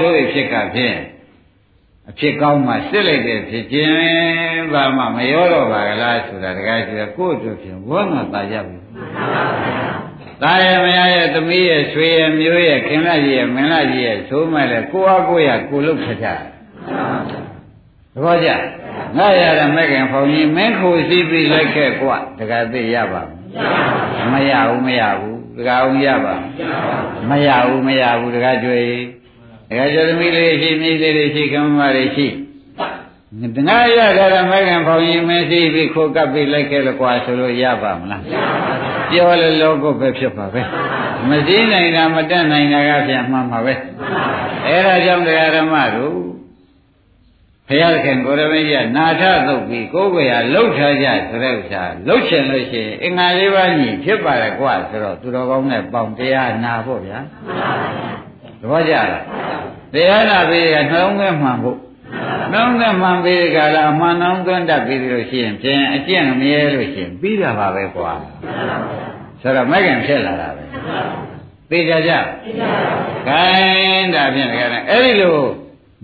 [0.00, 0.96] တို့ဖြစ်ကဖြင့်
[2.08, 3.92] အဖြစ်ကောင်းမှစစ်လိုက်တဲ့ဖြစ်ခြင်း
[4.72, 8.78] ဘာမှမရောတော့ပါကလားဆိုတာတကယ်ဆိုရကိုယ့်တို့ဖြင့်ဝန်းမှာတာရပြီ
[10.42, 16.26] တာရမရရဲ့သမီးရဲ့ဆွေရဲ့မျိုးရဲ့ခင်လာကြီးရဲ့မင်းလာကြီးရဲ့သိုးမဲ့လေကိုအားကိုရကိုလုတ်ခကြ
[18.14, 18.50] သဘောကျ
[19.16, 23.22] ငါရတဲ့မဲ့ခင်ဖောင်ကြီးမင်းခိုစီးပြီးလိုက်ခဲ့ကွတကယ်သိရပါ
[24.32, 26.34] မရဘူးမရဘူးတကယ်အောင်ရပါ
[27.30, 28.80] မရဘူးမရဘူးတကယ်ကြွေ
[29.70, 32.26] တကယ်ကြွသမီးလေးရှိမိလေးတွေရှိကမ္မတွေရှိ
[33.56, 38.22] တငါရတဲ့မဲ့ခင်ဖောင်ကြီးမင်းစီးပြီးခိုးကပ်ပြီးလိုက်ခဲ့လို့ကွာဆိုလို့ရပါမလား
[39.10, 40.62] ပြောလဲလောကုတ်ပဲဖြစ်ပါပဲ
[41.28, 43.74] မစည်းနိုင်တာမတက်နိုင်တာကပြန်မှန်ပါပဲ
[44.66, 46.14] အဲဒါကြောင့်တရားဓမ္မတို့
[47.68, 57.18] ဘုရားခင်ကိုရမင်းကြီးကနာထသုတ်ပြီးကိုယ်ကိုယ်ရလှုပ်ထားကြဆိုတဲ့ဥစ္စာလှုပ်ချင်လို့ရှိရင်အင်္ဂါလေးပါးညီဖြစ်ပါတယ်ကွာဆိုတော့သူတော်ကောင်းနဲ့ပေါင်တရားနာဖို့ဗျာ
[58.60, 59.24] သဘောကျလား
[59.92, 61.78] တရားနာပြီးကနှလုံးသွင်းမှန်ဖို့
[62.52, 68.12] နှလုံးသွင်းမှန်ပြီးကြလားအမှန်နှလုံးသွင်းတတ်ပြီးလို့ရှိရင်ဖြင့်အကျင့်မရဲလို့ရှိရင်ပြီးတာပါပဲကွာ
[69.40, 70.62] ဆိုတော့မဲ့ခင်ဖြစ်လာတာပဲ
[71.70, 72.12] သိကြကြ
[72.44, 73.46] သိကြပါဘူးခို
[73.96, 75.36] င်းဒါဖြင့်တကယ်အဲ့ဒီလို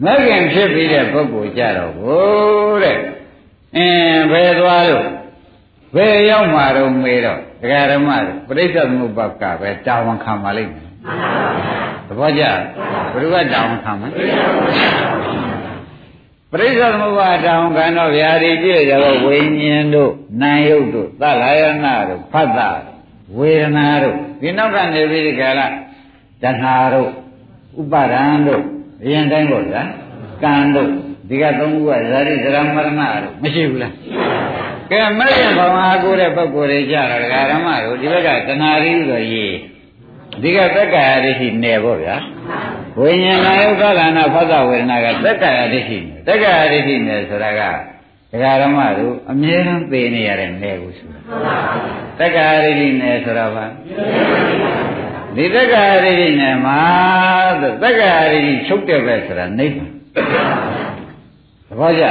[0.04, 2.98] မဂ္ဂင်ဖြစ်ပြီးတဲ့ပုဂ္ဂိုလ်ကြတော့ဘိုးတဲ့
[3.76, 5.06] အင်းဘယ်သွားလို့
[5.94, 10.86] ဘယ်ရောက်မှာတော့မေးတော့ဒကာဓမ္မတို့ပရိစ္ဆေသမုပ္ပါကပဲတာဝန်ခံပါလိမ့်မယ်
[12.08, 12.58] သဘောကျဘယ်
[13.12, 14.10] သူကတာဝန်ခံမလဲ
[16.50, 22.68] ပရိစ္ဆေသမုပ္ပါတာဝန်ခံတော့ဗျာဒီပြည့်ရောဝိညာဉ်တို့နာယုတ်တို့သလယနာတို့ဖတ်တာ
[23.36, 25.66] ဝေဒနာတို့ဒီနောက်ကနေပြီးဒီကလာ
[26.42, 27.10] တဏှာတို့
[27.80, 28.62] ဥပါဒံတို့
[29.02, 29.82] အရင်တိုင်းပေါ့ဗျာ
[30.42, 30.90] ကံတို့
[31.28, 33.92] ဒီကသုံးခုကဇာတိဇရာမရဏတို့မရှိဘူးလား
[34.90, 39.54] ကဲမဲ့ရင်ဘောင်အားကိုတဲ့ပုဂ္ဂိုလ်တွေကြတော့ဒကာရမတို့ဒီဘက်ကတဏှာရီဆိုရေး
[40.42, 42.16] ဒီကသက္ကာယဒိဋ္ဌိနယ်ပေါ့ဗျာ
[42.98, 47.62] ဝိညာဏယုတ်ကလနာဖသဝေဒနာကသက္ကာယဒိဋ္ဌိနယ်သက္ကာယဒိဋ္ဌိနယ်ဆိုတာက
[48.32, 51.20] ဒကာရမတို့အမြဲတမ်းသိနေရတဲ့နယ်ကိုဆိုတာ
[52.18, 53.64] သက္ကာယဒိဋ္ဌိနယ်ဆိုတာဘာ
[55.36, 56.80] ဒီသက္ကာရိဋ္ဌိနဲ့မှာ
[57.82, 59.90] သက္ကာရိဋ္ဌိချုပ်တဲ့ပဲဆိုတာနိဗ္ဗာန်
[61.68, 62.04] သဘောကျ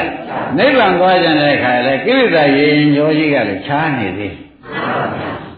[0.58, 4.45] နိဗ္ဗာန်သွားကြတဲ့အခါလဲကိလေသာရင်ရောကြီးကလည်းခြားနေသေးတ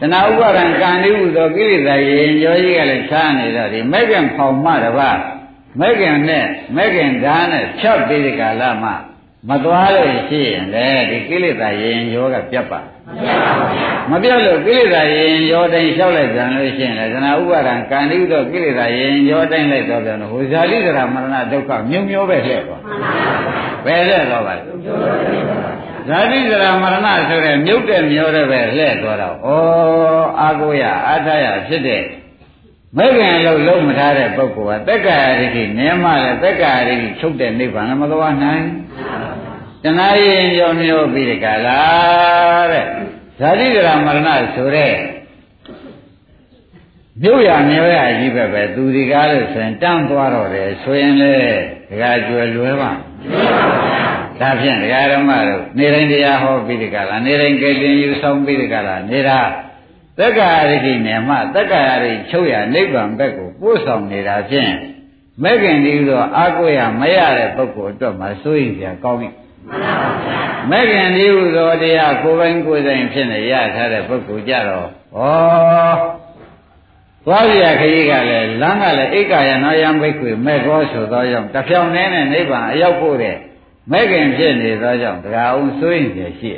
[0.01, 5.12] ဏှာဥပါဒံကံဒီဟုသောကိလေသာရင်ရောကြီးကလည်းခြားနေတော့ဒီမဲ့ကံဖောင်မှတပါ
[5.79, 8.95] မဲ့ကံနဲ့မဲ့ကံဓာတ်နဲ့ဖြတ်ပြီးဒီကာလမှာ
[9.49, 12.79] မသွားလို့ရှိရင်လေဒီကိလေသာရင်ရောကပြတ်ပါ
[14.10, 22.81] မပြတ်လို့ကိလေသာရင်ရောတိုင်းလျှောက်လိုက်ပြန်လို့ရှိရင်လေသနာဥပါဒံကံတိဥသောကိလေသာရင်ရောတိုင်းလိုက်တော့ပြန်လို့ဟိုဇာတိသရမရဏဒုက္ခမြုံမျိုးပဲလှည့်သွား
[23.86, 24.62] ဘယ်လှည့်သွားပါလဲ
[26.08, 29.50] ဇာတိသရမရဏဆိုတဲ့မြုပ်တဲ့မျောတဲ့ပဲလှည့်သွားတော့ဩ
[30.41, 32.04] အာကိုရအာထရဖြစ်တဲ့
[32.98, 38.63] မဲ့ခင်လို့လုံးမထားတဲ့ပုဂ္ဂိုလ်ကတက္ကရာရိတိနင်းမှလည်းတက္ကရာရိတိချုပ်တဲ့နိဗ္ဗာန်လည်းမသွားနိုင်
[39.84, 41.82] တဏှာရင်ကြောင့်မျိုးပြီးဒီကလာ
[42.72, 42.86] တဲ့
[43.39, 44.93] ဇာတိကရမရဏဆိုတဲ့
[47.22, 51.36] မြို့ရမျိုးရကြီးပဲပဲသူဒီကားလို့ဆိုရင်တန်းသွားတော့တယ်ဆိုရင်လေ
[51.89, 52.91] ဒကာကျွယ်လွယ်ပါ
[54.41, 59.39] ဒါဖြင့်ဒကာဓမ္မတို့နေတိုင်းတရားဟောပြီးဒီကလာနေတိုင်းကြည်ယူဆောင်ပြီးဒီကလာနေတာ
[60.19, 64.71] သက္ကာရိတိနဲ့မှသက္ကာရိချုပ်ရနိဗ္ဗာန်ဘက်ကိုပို့ဆောင်နေတာဖြင့်
[65.43, 69.30] မဲ့ခင်ဒီလိုအာကိုရမရတဲ့ပုဂ္ဂိုလ်အတွက်မှစိုးရင်ပြကောင်းပြီ
[70.71, 74.88] မဲ့ခင်ဒီဟုသောတရားကိုယ်ပိုင်ကိုယ်ဆိုင်ဖြစ်နေရထားတဲ့ပုဂ္ဂိုလ်ကြတော့ဩ
[77.26, 83.36] သွားပြခကြီးကလည်းလမ်းကလည်းဧကယနောယံဘိက္ခွေမဲ့ကောဆိုသောကြောင့်တဖြောင်နဲ့နိဗ္ဗာန်အရောက်ဖို့တဲ့
[83.91, 86.58] မဲ့ခင်ဖြစ်နေသောကြောင့်တရားအောင်စိုးရင်ပြရှိရ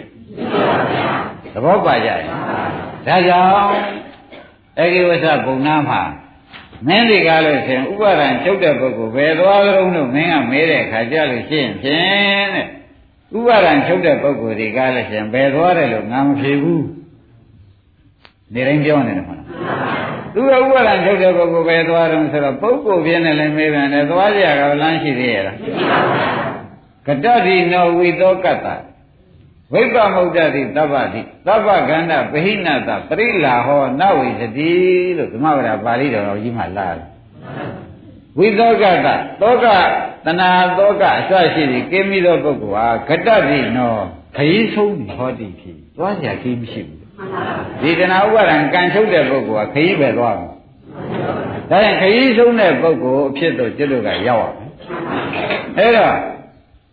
[1.54, 2.22] သဘောပါကြရဲ့
[3.06, 3.84] ဒါကြောင့်
[4.80, 6.02] အဂိဝဆဘုံနာမှာ
[6.88, 12.68] မင်းဒီကားလို့ရှင်ဥပါဒံချုပ်တဲ့ပုဂ္ဂိုလ်ဘယ်သွားကြုံလို့မင်းကမဲတဲ့ခါကြလို့ရှိရင်ဖြင့်တဲ့
[13.38, 16.86] ဥပါဒံချုပ်တဲ့ပုဂ္ဂိုလ်ဒီကားလို့ရှင်ဘယ်သွားတယ်လို့ငါမဖြေဘူး
[18.54, 19.48] နေတိုင်းပြောနေတယ်မဟုတ်လား
[20.34, 25.58] သူကဥပါဒံချုပ်တဲ့ပုဂ္ဂိုလ်ဘယ်သွားတယ်ဆိုတော့ပုဂ္ဂိုလ်ပြင်းနေလည်းမေးပြန်တယ်သွားကြရကလမ်းရှိသေးရဲ့လား
[27.08, 28.68] ကတ္တတိနောဝိသောကတ္တ
[29.74, 34.74] ဝိပ္ပမုဒ္ဒတိသဗ္ဗတိသဗ္ဗကန္တပဟိနတပရိလာဟောနဝိသတိ
[35.18, 37.06] လို့ဓမ္မဝရပါဠိတော်ကြီးမှလာတယ်
[38.38, 39.08] ဝိသောကတ
[39.42, 39.66] သောက
[40.26, 43.94] တဏှာသောကအစရှိသည်ကိမိသောပုဂ္ဂိုလ်ဟာဂတ္တတိနော
[44.36, 47.00] ခရီးဆုံးဟောတိဖြစ်သွားကြခီးမရှိဘူး
[47.82, 50.50] ဒီတဏှာဥပါဒံကံချုပ်တဲ့ပုဂ္ဂိုလ်ကခရီးပဲသွားမှာ
[51.70, 54.72] ဒါရင်ခရီးဆုံးတဲ့ပုဂ္ဂိုလ်အဖြစ်တော့ကျွတ်တို့ကရောက်ရမယ်
[55.78, 56.16] အဲ့တော့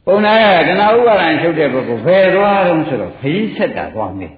[0.06, 0.32] ပုံနာ
[0.68, 4.32] ကတဏှာဥပါဒံချုပ်တဲ့ပုဂ္ဂိုလ်ဘယ်သွားတော့ဆိုတော့ခရီးဆက်တာသွားမယ်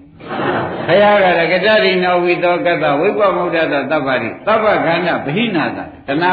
[0.87, 6.33] ဘုရားကလည်းကတ္တရိနောဝိသောကတ္တဝိပ္ပမုဒ္ဒတသဗ္ဗတိသဗ္ဗခန္ဓဗဟိနာတတဏှာ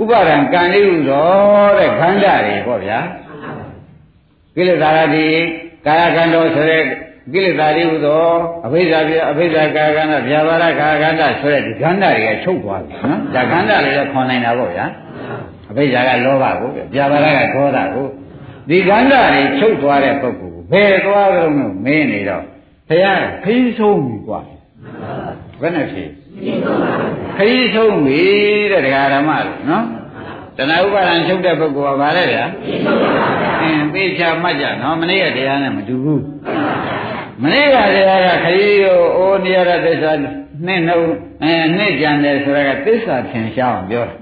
[0.00, 1.28] ဥပါဒံကံလေးဟုသော
[1.78, 2.98] တဲ့ခန္ဓာတွေပေါ့ဗျာ
[4.56, 5.26] ကိလေသာတိ
[5.86, 6.82] ကာယကံတော်ဆိုတဲ့
[7.32, 8.26] ကိလေသာတွေဟူသော
[8.66, 14.86] အဘိဓါပြအဘိဓါကာကန္တဗျာပါဒကာကန္တဆိုတဲ့ဒီခန္ဓာတွေကချုပ်သွားပြီနော်ဒါခန္ဓာတွေလည်းခွန်နိုင်တာပေါ့ဗျာ
[15.70, 18.06] အဘိဓါကလောဘကိုဗျာပါဒကဒေါသကို
[18.69, 22.43] ဒီခန္ဓာတွေချုပ်သွားတဲ့ပုဂ္ဂိုလ်ဘယ်သွားကြလို့မင်းနေတော့
[22.89, 24.41] ဘုရားခီးဆုံးပြီกว่า
[25.61, 26.09] ဘယ်နဲ့ဖြစ်
[27.37, 28.21] ခရီးဆုံးပြီ
[28.71, 29.85] တဲ့တရားဓမ္မလို့နော်
[30.57, 32.45] တဏှာဥပါဒံချုပ်တဲ့ပုဂ္ဂိုလ်ကဘာလဲဗျာ
[33.61, 36.23] အင်းသိချာမှတ်ကြနော်မနေ့ကတရားနဲ့မတူဘူး
[37.41, 40.11] မနေ့ကတရားကခရီးကိုအိုးနေရတဲ့သစ္စာ
[40.65, 41.07] နှစ်နှုတ်
[41.43, 44.13] အဲနှစ်ကြံတယ်ဆိုတာကသစ္စာထင်ရှားအောင်ပြောတာ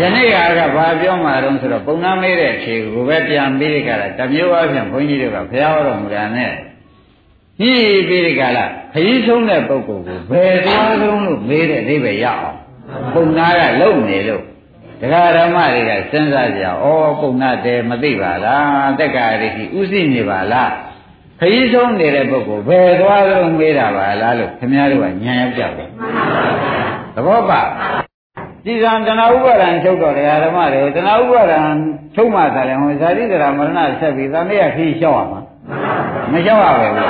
[0.00, 6.52] ယနေ့ကကဘာပြောမှတော့ဆိုတော့ပုံနာမေးတဲ့အခြေကိုပဲပြန်ပြီးကြတာတမျိုးအပြင်ဘုန်းကြီးတွေကဘုရားတော်မူတာနဲ့
[7.60, 12.58] ကြည့်ပြီးကြလားခရီးဆုံးတဲ့ပုဂ္ဂိုလ်ကိုဘယ်သွားဆုံးလို့မေးတဲ့အဓိပ္ပာယ်ရအောင်
[13.14, 14.42] ပုံနာကလုံနေလို့
[15.00, 16.70] တရားဓမ္မတွေကစဉ်းစားကြဩ
[17.20, 20.72] ပုံနာတယ်မသိပါလားတက္ကရာတိဥသိနေပါလား
[21.40, 25.88] ခရီးဆုံးနေတဲ့ပုဂ္ဂိုလ်ဘယ်သွားဆုံးမေးတာပါလားလို့ခင်ဗျားတို့ကညံရောက်ကြတယ်
[27.14, 27.62] သဘောပါ
[28.64, 31.60] ကြည်စံတဏှာဥပါဒံချုပ်တော့တရားဓမ္မတွေတဏှာဥပါဒံ
[32.14, 35.40] ချုပ်မှသာလဲဟောဇာတိတရာမရဏဆက်ပြီးသံဃာခီးလျှောက်ရမှာ
[36.32, 37.08] မလျှောက်ရပဲဘူး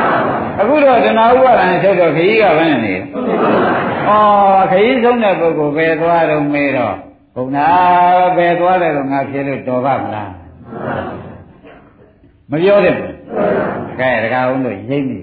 [0.60, 2.98] အခုတော့တဏှာဥပါဒံချုပ်တော့ခရီးကဘယ်နဲ့နေဩ
[4.70, 6.96] ခရီးဆုံးတဲ့ပုဂ္ဂိုလ်ဘယ်သွားတော့မေးတော့
[7.34, 7.66] ဘုံနာ
[8.36, 10.30] ဘယ်သွားတယ်တော့ငါဖြစ်လို့တော်ပါမလား
[12.50, 13.14] မပြောတဲ့ဘူး
[14.00, 15.18] ကဲတကားအောင်လို့ရိမ့်ပြီ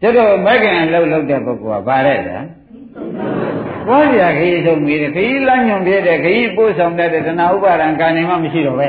[0.00, 2.38] ကျတော့မက္ကံလှုပ်လှုပ်တဲ့ပုဂ္ဂိုလ်ကဗါတဲ့ဗျာ
[3.86, 8.82] သွားကြခရီးဆုံးပြီးတယ်ခရီးလမ်းညွန်ပြတဲ့ခရီးပို့ဆောင်တဲ့တဏှာဥပါဒံကံနေမှမရှိတော့ပ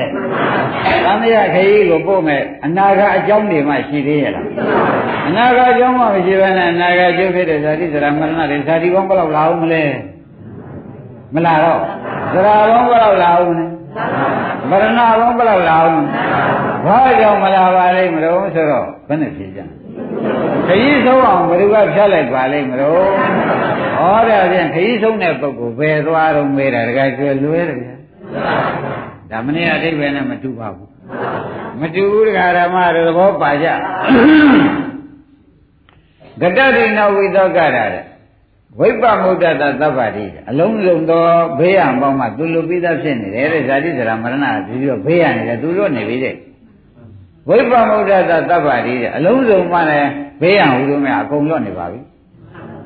[1.04, 4.46] သံဃာခရီးကိုပို့မဲ့အနာဂတ်အကြောင်းတွေမှရှိသေးရဲ့လား
[5.28, 9.84] အနာဂတ်အကြောင်းမှမရှိဘဲနဲ့အနာဂတ်ကျုပ်ဖြစ်တဲ့ဇာတိဇရာမရဏတွေဇာတိကောင်းဘယ်လောက်လာအောင်မလဲ
[11.34, 11.80] မလာတော့
[12.32, 13.64] ဇရာကောင်းဘယ်လောက်လာအောင်လဲ
[14.70, 16.04] မရဏကောင်းဘယ်လောက်လာအောင်
[16.86, 19.60] ဘာကြောင့်မလာပါလိမ့်မလို့ဆိုတော့ဘယ်နဲ့ဖြေကြ
[20.66, 23.02] ခရီးဆုံးအောင်ဘယ်သူကဖြတ်လိုက်ပါလိမ့်မလို့
[23.98, 27.94] ဟောတဲ့ဖြင့်ခရီးဆုံးတဲ့ပုဂ္ဂိုလ်ဘယ်သွားတော့မေးတာတကယ်ကျွဲလွဲတယ်ဗျာ
[29.30, 30.90] ဒါမနေ့အတိတ်ပဲနဲ့မတူပါဘူး
[31.80, 33.68] မတူဘူးဒကာဓမ္မတို့သဘောပါကြ
[36.40, 38.04] ဂတ္တရိနဝိသောကရတဲ့
[38.78, 41.24] ဝိပ္ပမုဒ္ဒတသဗ္ဗတိအလုံးစုံသော
[41.58, 46.34] ဘေးရန်ပေါင်းမှသူလူပိသဖြစ်နေတယ်တဲ့ဇာတိဇရာမရဏပြီးတော့ဘေးရန်နေတယ်သူလွတ်နေပြီတဲ့
[47.48, 52.00] ဝိပ္ပမုဒ္ဒတသဗ္ဗတိတဲ့အလုံးစုံမှလည်းဘေးရန်ဟူလို့မြအကုန်လွတ်နေပါပြီ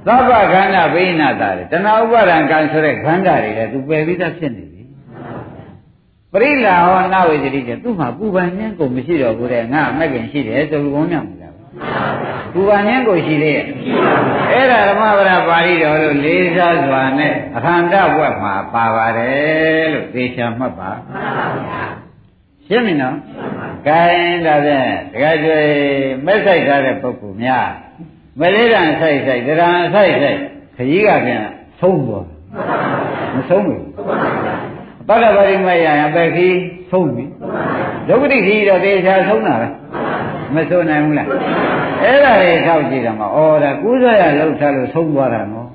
[0.07, 4.83] သဗ္ဗခန္ဓာဘိနာတာတဏှာဥပါဒံကံဆိုတဲ့ခန္ဓာတွေလည်းသူပယ်ပြီးသားဖြစ်နေပြီ
[6.33, 11.51] ပရိလာဟောနာဝေတိကျသူ့မှာပူပန်ခြင်းကိုမရှိတော့ဘူးတဲ့ငါမက်ကင်ရှိတယ်ဆိုလို့ဘုံမြောက်နေတာ
[12.53, 13.66] ပူပန်ခြင်းကိုရှိသေးရဲ့
[14.53, 20.90] အဲ့ဒါဓမ္မပဒပါဠိတော်လို့လေးစားစွာနဲ့အခန္ဓာဘွက်မှာပါပါတယ်လို့သေချာမှတ်ပါ
[22.72, 23.16] ရှင်းပြီနော်
[23.88, 24.02] ကဲ
[24.46, 25.68] ဒါဖြင့်တခါကျွေး
[26.26, 27.68] မက်ဆိုင်ထားတဲ့ပုဂ္ဂိုလ်များ
[28.40, 30.38] မလေးတန်ဆိုင်ဆိုင်ဒရံဆိုင်ဆိုင်
[30.76, 31.42] ခကြီးကပြန်
[31.80, 32.26] သုံးပေါ်
[33.35, 33.85] မဆုံးဘူး
[35.08, 36.58] ပတ္တပါရိမယံပဲခီး
[36.90, 37.24] သုံးပြီ
[38.08, 39.68] ဒုက္ခတိခီးတော့တေချာဆုံးတာပဲ
[40.54, 41.28] မဆုံးနိုင်ဘူးလား
[42.02, 45.68] အဲ့ဒါတွေထောက်ကြည့်တယ်မှာဩဒါကုသရလောက်ထားလို့ဆုံးသွားတာနော်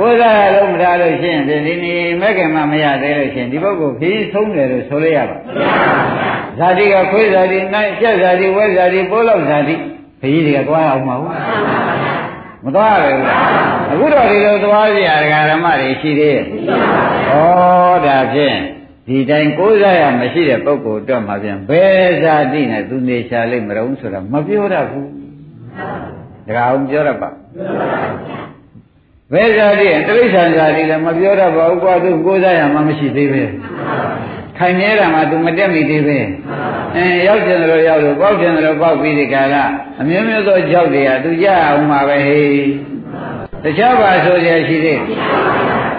[0.00, 5.36] ကုသရလုံးမထားလို့ရှိရင်ဒီနေ့မဲ့ခင်မှမရသေးလို့ရှိရင်ဒီပုဂ္ဂိုလ်ခီးဆုံးတယ်လို့ဆိုလို့ရပါ
[6.58, 9.78] ဇာတိကခွေးဇာတိနိုင်ကျက်ဇာတိဝဲဇာတိပိုးလောက်ဇာတိခ
[10.20, 11.34] ကြီးတွေကသွားအောင်မဟုတ်
[12.64, 13.24] မသွားရဘူး
[13.90, 15.10] အခုတော့ဒီလိုသွားကြရ
[15.50, 16.44] ဓမ္မတွေရှိသေးရဲ့ဩ
[18.06, 18.58] ဒါဖြင့်
[19.06, 25.08] ဒီတိုင်းကိုးစားရမရှိတဲ့ပုဂ္ဂိုလ်အတွက်မှပြန်ဘယ်ဇာတိနဲ့သူနေရှာလိမ့်မလို့ဆိုတာမပြောတတ်ဘူး
[26.46, 27.30] တခါအောင်ပြောတတ်ပါ
[29.32, 33.42] ဘယ်ဇာတိတိရစ္ဆာန်ဇာတိလည်းမပြောတတ်ပါဘူးကွာသူကိုးစားရမှမရှိသေးပဲ
[34.58, 36.18] ခိုင်မြဲတာမှသူမတက်မိသေးပဲ
[36.96, 39.54] အဲရောက်ကျင်တယ်လို့ရောက်လို့ပေါက်ကျင်တယ်လို့ပေါက်ပြီးဒီကရ
[40.00, 42.62] အမျိုးမျိုးသောကြောက်တွေကသူကြအောင်မှာပဲဟေး
[43.64, 45.00] တခြားပါဆိုရရှိသေး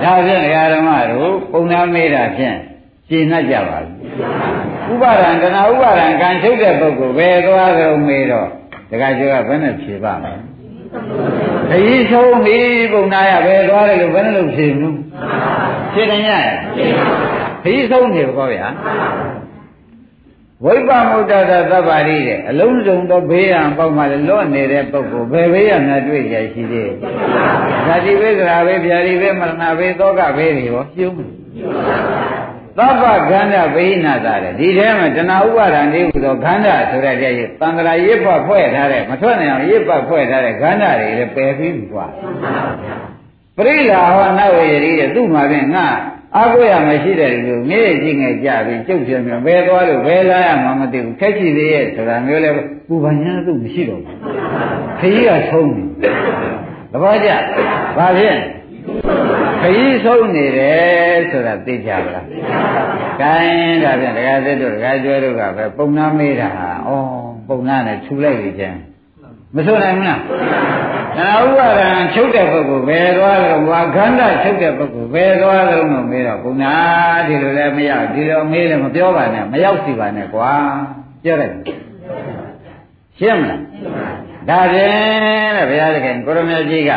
[0.03, 0.41] ဒါဖြင့်
[0.73, 2.55] ဓမ္မတို့ပုံနာမေးတာဖြင့်
[3.07, 3.77] ရှင်းနှက်ကြပါ
[4.85, 8.47] ဘူးဥပါဒံတဏှာဥပါဒံကံချုပ်တဲ့ပုဂ္ဂိုလ်ဘယ်သွားကြုံမေးတော့
[8.89, 10.50] တခါကျော်ကဘယ်နဲ့ဖြေပါမလဲ
[11.69, 12.57] ခရီးဆုံးပြီ
[12.91, 14.97] ပုံနာရဘယ်သွားတယ်လို့ဘယ်နဲ့လို့ဖြေဘူး
[15.93, 16.29] ဖြေတယ်ည
[17.63, 18.67] ခရီးဆုံးနေဘောဗျာ
[20.65, 26.93] ဝိပ္ပမုဒ္ဒတာသဗ္ဗရိတဲ့အလုံးစုံသောဘေးရန်ပေါက်မှလည်းလွတ်နေတဲ့ပုဂ္ဂိုလ်ဘယ်ဘေးရန်များတွေ့ရရှိသေးလဲ။
[27.87, 31.15] ဇာတိဘေး၊သရာဘေး၊ဗျာတိဘေး၊မရဏဘေး၊သောကဘေးတွေရောပြုံး
[32.77, 42.05] သဗ္ဗခန္ဓာဗိနာတာတဲ့ဒီထဲမှာတဏှာဥပါဒံလေးဟူသောခန္ဓာဆိုတဲ့တရားကြီးသံဃာရစ်ပတ်ဖွဲ့ထားတဲ့မထွက်နိုင်အောင်ရစ်ပတ်ဖွဲ့ထားတဲ့ခန္ဓာတွေလည်းပယ်ပြီးပြီကွာ
[43.57, 45.85] ပရိလာဟောနောက်ရည်တဲ့သူ့မှာဖြင့်ငါ
[46.37, 52.49] အာကိုရမရှိတဲ့လူမြေကြီးငယ်ကြပြီးကျုပ်ပြမြဘယ်သွားလို့ဘယ်လာရမှမသိဘူးခက်ကြည့်သေးရဲ့ဆိုတာမျိုးလဲ
[52.87, 54.17] ပူပန်ညာသူမရှိတော့ဘူး
[54.99, 55.83] ခကြီးကဆုံးနေ
[56.91, 57.29] သဘောကျ
[57.97, 58.37] ဘာဖြစ်
[59.61, 62.25] ခကြီးဆုံးနေတယ်ဆိုတာသိကြပါလား
[63.21, 63.35] ကဲ
[63.83, 66.89] ဒါပြန်ဒကာသစ်တို့ဒကာကျွဲတို့ကပဲပုံနာမေးတာဟာဩ
[67.47, 68.75] ပုံနာနဲ့ထူလိုက်ပြီကျန်
[69.55, 70.19] မဆိုနိုင်ဘူးလား
[71.17, 76.73] ဒါဥပါဒံချုပ်တဲ့ပုဂ္ဂိုလ်ဘယ်သွားလို့ဝါခန္ဓာချုပ်တဲ့ပုဂ္ဂိုလ်ဘယ်သွားလို့မမေးတော့ဘုနာ
[77.27, 80.51] ဒီလိုလည်းမရောက်ဒီလိုမေးလည်းမပြောပါနဲ့မရောက်စီပါနဲ့ကွာ
[81.23, 81.55] ပြောလိုက်
[83.19, 83.61] ရှင်းမလား
[84.49, 86.91] ဒါဖြင့်တဲ့ဘုရားသခင်ကိုရမကြီးက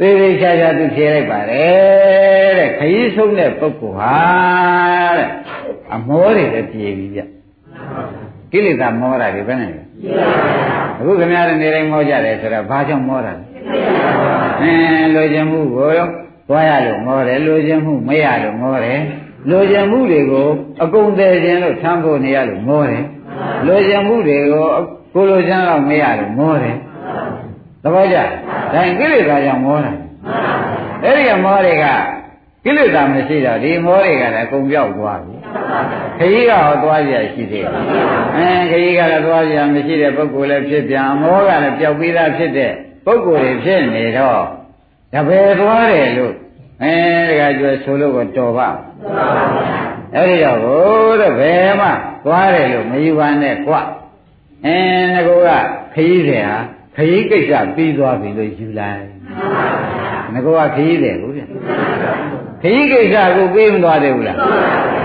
[0.00, 4.14] သေသေးချာချာသူဖြေလိုက်ပါတယ်တဲ့ခရီးဆုံးတဲ့ပုဂ္ဂိုလ်ဟာ
[5.18, 5.30] တဲ့
[5.94, 7.20] အမောတွေလည်းပြေပြီဗျ
[8.52, 9.82] ကိလေသာမောတာတွေဘယ်နဲ့လဲ
[10.98, 13.44] အခုခင်ဗျားတို့နေတိုင်းမောကြတယ်ဆိုတော့ဘာကြောင့်မောတာလဲ
[14.60, 15.90] အင်းလိုချင်မှုကို
[16.48, 19.00] သွားရလို့မောတယ်လိုချင်မှုမရလို့မောတယ်
[19.50, 20.48] လိုချင်မှုတွေကို
[20.82, 23.04] အကုန်တည်ခြင်းလို့ထမ်းဖို့နေရလို့မောတယ်
[23.66, 24.66] လိုချင်မှုတွေကို
[25.14, 26.76] ကိုလိုချင်တော့မရလို့မောတယ်
[27.82, 28.16] သဘောကျ
[28.72, 29.92] ဒါရင်ကိလေသာကြောင့်မောတာ
[31.04, 31.86] အဲ့ဒီကမောတွေက
[32.64, 35.34] ကိလေသာမရှိတော့ဒီမောတွေကလည်းအကုန်ပြောက်သွားပြီ
[36.18, 37.68] ခကြီးကဟောသွားကြရှိသေးတယ်
[38.36, 42.72] အဲခကြီးကလည်းသွားကြမရှိတဲ့ပုဂ္ဂိုလ်လည်းဖြစ်ပြန်အမောကလည်းပျောက်ပြီးသားဖြစ်တဲ့
[43.06, 44.42] ပုဂ္ဂိုလ်တွေဖြစ်နေတော့
[45.12, 46.34] တပည့်သွားတယ်လို့
[46.82, 46.94] အဲ
[47.28, 48.68] တကကျွဲဆိုလို့ก็တော်ပါ
[50.14, 51.88] အဲ့ဒီတော့ဘိုးတဲ့ဘယ်မှ
[52.24, 53.74] သွားတယ်လို့မယူပါနဲ့ကွ
[54.66, 54.76] အဲ
[55.14, 55.48] ငကောက
[55.94, 56.60] ခကြီးတယ်ဟာ
[56.96, 59.02] ခကြီးကိစ္စပြီးသွားပြီလို့ယူလိုက်
[60.32, 61.44] ငကောကခကြီးတယ်ကိုဗျခ
[62.62, 64.38] ကြီးကိစ္စကိုပြီးမသွားသေးဘူးလား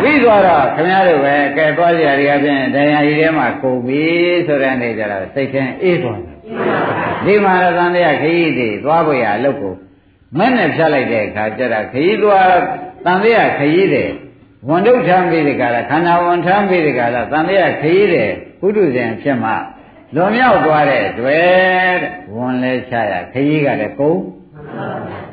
[0.01, 4.03] ပြီးသွားတော့ခင်ဗျားတို့ပဲကဲသွားကြရည်အပြင်တရားကြီးထဲမှာကုန်ပြီ
[4.47, 6.37] ဆိုတဲ့အနေကြတော့စိတ်ထဲအေးသွားတယ်
[7.25, 9.73] ဒီမှာရသံတရားခကြီးတွေသွားဖို့ရအလုပ်ကို
[10.37, 12.47] မဲ့နဲ့ဖြတ်လိုက်တဲ့အခါကျတော့ခကြီးသွား
[13.05, 14.05] တန်တရားခကြီးတွေ
[14.67, 18.25] ဝန်တုထမ်းပြီးဒီကရခန္ဓာဝန်ထမ်းပြီးဒီကရတန်တရားခကြီးတွေ
[18.59, 19.51] ပုထုဇဉ်ဖြစ်မှ
[20.15, 24.19] လွန်မြောက်သွားတဲ့တွေ့တဲ့ဝန်လဲချရခကြီးကလည်းကုန်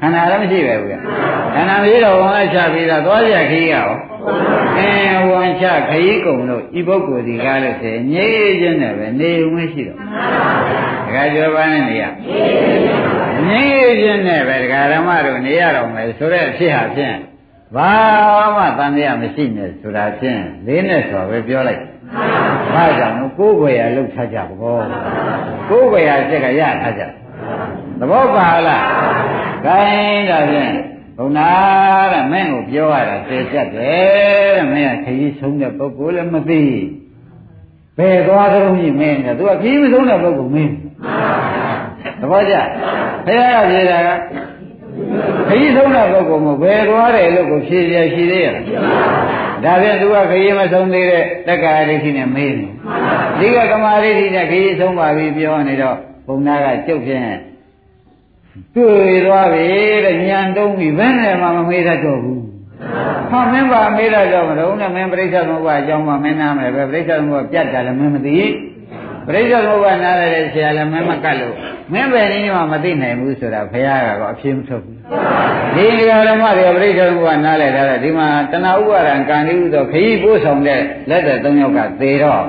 [0.01, 0.91] ခန္ဓာလည်းမရှိပဲဘူး
[1.55, 3.89] ခန္ဓာမရှိတော့ဝန်လဲချပြီးတော့သွားကြခကြီးကရော
[4.79, 4.91] အဲ
[5.31, 9.99] ဝန်ချခကြီးကုံလို့ဤပုဂ္ဂိုလ်ဒီကားလို့ဆိုရင်ငြိမ်းချင်းနဲ့ပဲနေဝင်ရှိတော့
[11.07, 12.05] ဒကာကျော်ပန်းနဲ့နေရ
[13.49, 17.17] ငြိမ်းချင်းနဲ့ပဲဒကာဓမ္မတို့နေရတော့မယ်ဆိုတဲ့အဖြစ်ဟာဖြင့်
[17.77, 17.93] ဘာ
[18.57, 21.83] မှတန်တရားမရှိနဲ့ဆိုတာဖြင့်လေးနဲ့ဆိုပဲပြောလိုက်
[22.75, 24.79] ဘာကြောင့်ကိုယ်ွယ်ရလှုပ်ထားကြဘော
[25.71, 27.03] ကိုယ်ွယ်ရစက်ကရထားကြ
[27.99, 28.85] သဘောပါလား
[29.65, 30.73] ခိုင်းဒါဖြင့်
[31.17, 31.51] ဘုံနာ
[32.13, 36.63] တဲ့မင်းကိုပြောရတာသိချက်တယ်တဲ့မင်းကခရီးဆုံးတဲ့ပုဂ္ဂိုလ်လည်းမသိ
[37.99, 40.73] ဘယ်သွားကြုံကြီးမင်းကသူကခရီးမဆုံးတဲ့ပုဂ္ဂိုလ်မင်း
[42.21, 42.55] သဘောကျ
[43.27, 44.09] ဘုရားကပြေတာက
[45.49, 48.57] ခရီးဆုံးတဲ့ပုဂ္ဂိုလ်မဘယ်သွားတယ်လို့ကိုဖြေရရှိသေးရဲ့
[49.65, 52.67] ဒါဖြင့်သူကခရီးမဆုံးသေးတဲ့တက္ကရာဒိဋ္ဌိနဲ့မေးနေ
[53.39, 55.97] ဒီကကမာဒိဋ္ဌိနဲ့ခရီးဆုံးပါပြီပြောနေတော့
[56.27, 57.23] ဘုံနာကကျုပ်ဖြင့်
[58.75, 59.67] တွေ့သွားပြီ
[60.05, 62.43] တဲ့ညံတုံးပြီဘယ်နဲ့မှမမေးတတ်တော့ဘူး
[63.31, 68.39] ဟာမင်းပါမေးလိုက်တော့မလို့နဲ့မင်းပြိဿသမုပ္ပါအကြောင်းမှမင်းနားမယ်ပဲပြိဿသမုပ္ပါပြတ်တယ်လည်းမင်းမသိ
[69.29, 71.55] ပြိဿသမုပ္ပါနားရတဲ့ဆရာလည်းမင်းမကတ်လို့
[71.93, 74.97] မင်းပဲနည်းမှမသိနိုင်ဘူးဆိုတာဘုရားကတော့အပြင်းမထုတ်ဘူး
[75.75, 82.43] ဒီဃာရမတွေပြိဿသမုပ္ပါနားလဲတာဒီမှာတဏှာဥပါဒံကံဒီဥသောခရီးပို့ဆောင်တဲ့လက်သက်၃ယောက်ကသေတော့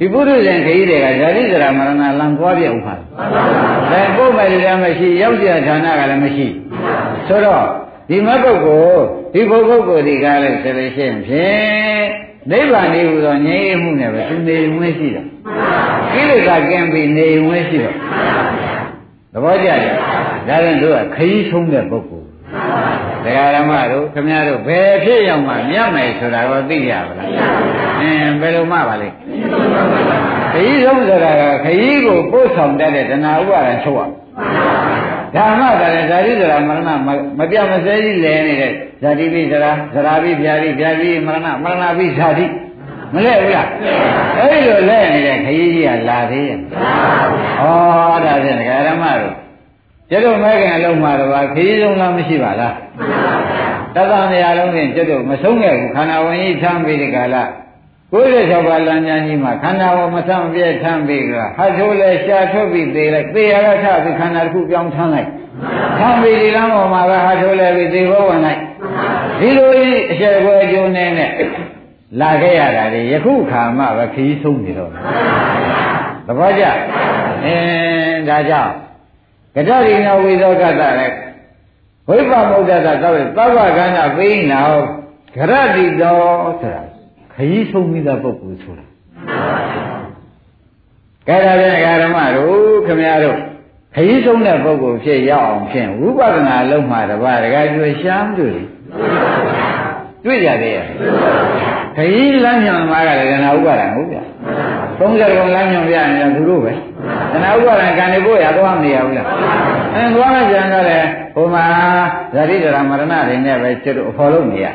[0.00, 3.00] ဒီပုရုဇဉ်ခရီးတွေကဇာတိဇရာမရဏလံသွားပြဥပါဒ။
[3.90, 6.46] ဒါကိုယ်မဲ့လည်းမရှိရောက်ကြဌာနကလည်းမရှိ။
[7.28, 7.64] ဆိုတော့
[8.10, 9.02] ဒီမပုဂ္ဂိုလ်
[9.32, 12.04] ဒီဘုပုဂ္ဂိုလ်ဒီကားလဲဆိုလို့ရှိရင်ဖြင့်
[12.50, 15.22] နိဗ္ဗာန်နေဟူသောငြိမ်းမှုနဲ့ပဲသူနေဝင်ရှိတာ။
[16.12, 17.96] ကိလေသာကင်းပြီးနေဝင်ရှိတော့
[19.32, 19.94] သဘောကျတယ်။
[20.48, 22.28] ဒါရင်တို့ကခရီးဆုံးတဲ့ပုဂ္ဂိုလ်။
[23.24, 27.28] တရားဓမ္မတို့ခမည်းတော်ဘယ်ဖြစ်ရောက်မှမြတ်မယ်ဆိုတာကိုသိကြပါလား။
[28.00, 29.08] အင်းဘယ်လိုမှပါလဲ။
[30.52, 34.28] ခရီးဆုံးဆိုတာကခရီးကိုပို့ဆောင်တတ်တဲ့တဏှာဥပါဒ်ချုပ်ရ
[35.34, 36.90] ဓမ္မကလည်းဓာတိဇရာမရဏ
[37.38, 38.72] မပြမစဲကြီးလဲနေတဲ့
[39.02, 42.44] ဇာတိပိဇရာဇရာပိဗျာတိဗျာတိမရဏမရဏပိဇာတိ
[43.14, 43.68] မလဲဘူးလား
[44.38, 46.60] အဲ့လိုလဲနေတဲ့ခကြီးကြီးကလာသေးရဲ့ဩ
[48.24, 48.56] ဒါဖြင့်
[48.88, 49.34] ဓမ္မတို့
[50.10, 52.74] ကျတော့မဲခင်အလုံးမှာတော့ခကြီးဆုံးလားမရှိပါလား
[53.94, 57.44] တသနေရာလုံးဖြင့်ကျတော့မဆုံးခဲ့ဘူးခန္ဓာဝင်ကြီးထမ်းပြီးဒီကလာ
[58.10, 65.28] 96ပါးလမ်းညာကြီးမှာခန္ဓာဝင်မဆံပြည့်ထမ်းပြီးကဟတ်ထိုးလဲရှာထုတ်ပြီးသေးလိုက်သေရကထပြီးခန္ဓာတစ်ခုပြောင်းထမ်းလိုက်
[65.98, 68.60] ထမ်းပြီးဒီလမ်းပေါ်မှာကဟတ်ထိုးလဲပြီးသေဘောဝင်လိုက်
[69.40, 71.30] ဒီလိုကြီးအရှက်ပွဲအကျိုးနဲ့နဲ့
[72.20, 74.90] လာခဲ့ရတာလေယခုခါမှပဲခီးဆုံးနေတော့
[76.26, 76.64] သဘောကျ
[77.44, 78.72] အင်းဒါကြောင့်
[79.54, 81.16] ကတရိနာဝိသောကတလည်း
[82.08, 84.70] ဝိပ္ပမုဒ္ဒတာသောက်သဗ္ဗကန္နာပိဏော
[85.34, 86.82] ဂရတိတော်ဆိုတာ
[87.34, 88.84] ခရီးဆုံးမိတဲ့ပုဂ္ဂိုလ်ဆိုတာ
[91.28, 93.38] ကဲဒါဖြင့်ဓမ္မတို့ခမရတို့
[93.94, 98.58] ခရီးဆုံးတဲ့ပုဂ္ဂိုလ်ဖြစ်ရောက်အောင်ဖြင့်ဝိပဿနာလုံးမှာတပါးတကယ်ကျွေးရှမ်းတွေ့
[100.24, 100.86] တွေ့ကြသေးရဲ့
[101.96, 104.22] ခရီးလမ်းညွန်မှာကလည်းကနာဥပါဒံဟုတ်ဗျာ
[104.98, 106.72] 30ကုံလမ်းညွန်ပြနေတယ်သူတို့ပဲ
[107.32, 109.26] ကနာဥပါဒံကံနေဖို့ရသွားမနေရဘူးလား
[109.94, 110.98] အဲသွားမှကြံတော့လေ
[111.34, 111.64] ဟိုမှာ
[112.34, 114.66] ဇာတိဒရာမရဏတွေနဲ့ပဲကျွတ်အဖော်လို့နေရ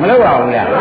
[0.00, 0.72] မလုပ်ပါဘူးလားဩ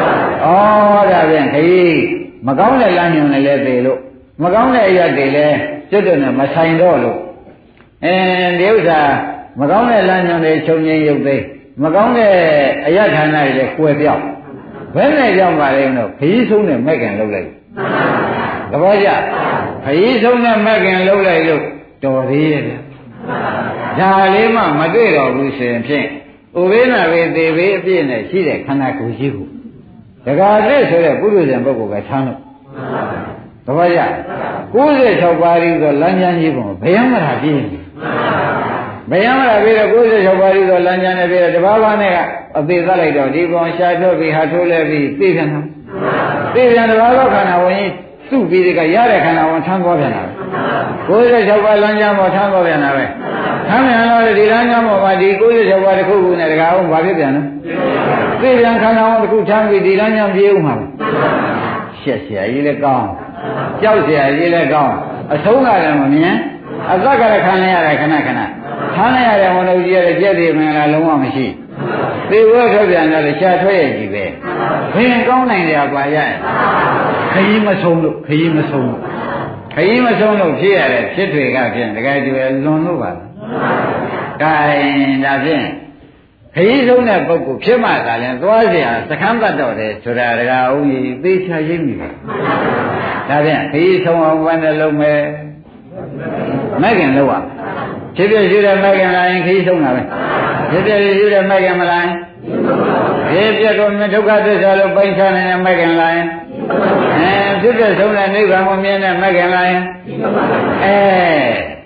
[1.11, 1.99] ဒါဖြင့်ခရီး
[2.47, 3.99] မကောင်းတဲ့လမ်းညွန်လည်းလည်းသေးလို့
[4.43, 5.57] မကောင်းတဲ့အရာတွေလည်း
[5.89, 7.19] ကျွတ်တယ်နဲ့မဆိုင်တော့လို့
[8.05, 8.13] အဲ
[8.59, 8.99] ဒီဥစ္စာ
[9.59, 11.39] မကောင်းတဲ့လမ်းညွန်တွေချုပ်ငင်းရုပ်သိမ
[11.95, 12.31] ကောင်းတဲ့
[12.87, 14.23] အရာဌာနတွေလည်းကွယ်ပြောက်
[14.95, 17.49] ဘယ်နဲ့ကြောင့်ပါလဲတော့ခရီးဆုံးနဲ့မဲ့ကန်လုပ်လိုက်
[18.71, 19.09] သဘောကျ
[19.83, 21.63] ခရီးဆုံးနဲ့မဲ့ကန်လုပ်လိုက်လို့
[22.03, 22.63] တော်သေးရဲ့
[23.99, 26.07] ဒါလေးမှမတွေ့တော့ဘူးဆိုရင်ဖြင့်
[26.59, 29.43] ဥပိ္ပနာဝေသေဘေးအပြည့်နဲ့ရှိတဲ့ခန္ဓာကိုယ်ရှိခု
[30.25, 32.39] ဒကာသစ်ဆိုတဲ့ပုရုဇဉ်ပုဂ္ဂိုလ်ပဲထမ်းလို့
[33.65, 34.01] သဘောကျ
[34.73, 37.73] 96ပါးရီဆိုလမ်းကျမ်းကြီးပုံဘယ်မှမထားပြင်းဘ
[39.18, 42.18] ယ်မှမထားပြတော့96ပါးရီဆိုလမ်းကျမ်းနဲ့ပြတော့တဘာဝနဲ့က
[42.58, 45.60] အသေးသက်လိုက်တော့ဒီကောင်ရှာထုတ်ပြီးဟာထိုးလဲပြီးသိပြန်တာ
[46.54, 47.92] သိပြန်တဘာဝခန္ဓာဝင်ကြီး
[48.30, 50.22] သူ့ပြီးဒီကရတဲ့ခန္ဓာဝင်ထမ်းသွားပြန်တာ
[51.08, 53.04] 96ပါးလမ်းကျမ်းပေါ်ထမ်းသွားပြန်တာပဲ
[53.68, 57.42] ထမ်းပြန်တော့ဒီလမ်းကျမ်းပေါ်မှာဒီ96ပါးတစ်ခုခုနဲ့တကားအောင်ဘာဖြစ်ပြန်လဲ
[58.40, 60.74] သိပြန်ခန္ဓာဝင်တစ်ခုထမ်းပြီးဒီလမ်းကျမ်းပြေးဦးမှာ
[62.00, 63.08] ရှက်เสียကြီးလည်းကောင်း
[63.82, 64.94] ကြောက်เสียကြီးလည်းကောင်း
[65.34, 66.36] အဆုံးကလည်းမမြင်
[66.90, 68.40] အသက်ကလည်းခံရရတယ်ခဏခဏ
[68.96, 71.46] ခံရရတဲ့ဝန်တော်ကြီးရဲ့ကြက်တွေမင်္ဂလာလုံးဝမရှိ
[72.30, 74.24] သေဝထုတ်ပြန်တော့ရှားထွက်ရကြီးပဲ
[74.94, 76.30] ဘယ်ကောင်းနိုင်ကြပါရဲ့
[77.32, 79.00] ခကြီးမဆုံးလို့ခကြီးမဆုံးလို့
[79.74, 83.32] ခကြီးမဆုံးလို့ဖြစ်ရတဲ့ဖြစ်တွေကဖြင့်တကယ်တူလွန်လို့ပါလား
[84.42, 84.54] ကဲ
[85.24, 85.66] ဒါဖြင့်
[86.54, 92.08] ခရီးဆုံးတဲ့ပုဂ္ဂိုလ်ဖြစ်မှသာလဲသွားเสียသခန်းတတ်တော့တယ်ဆိုတာတကားဦးကြီးသေချာရိပ်မိပါ
[93.28, 95.12] ဒါဖြင့်ခရီးဆုံးအောင်ဘယ်နဲ့လုံးမဲ
[96.82, 97.55] မဲ့ခင်လောက်ရ
[98.17, 100.01] ဖြစ်ဖြစ်ရှိတဲ့မဲ့ခင်လာရင်ခရီးဆုံးတာပဲ
[100.69, 102.11] ဖြစ်ဖြစ်ရှိတဲ့မဲ့ခင်မလာရင်
[103.29, 106.27] ဖြစ်ဖြစ်ကိုမြတ်ဒုက္ခသစ္စာလို့ပိုင်းခြားနေတဲ့မဲ့ခင်လာရင်
[107.17, 109.81] အဲဖြစ်ဖြစ်ဆုံးတဲ့နိဗ္ဗာန်ကိုမြင်တဲ့မဲ့ခင်လာရင်
[110.85, 110.97] အဲ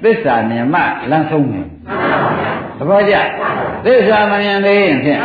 [0.04, 1.68] သစ္စာမြင်မှလမ်းဆုံးတယ်
[2.78, 3.16] သဘောကျ
[3.86, 5.22] သစ္စာမမြင်သေးရင်ဖြင့်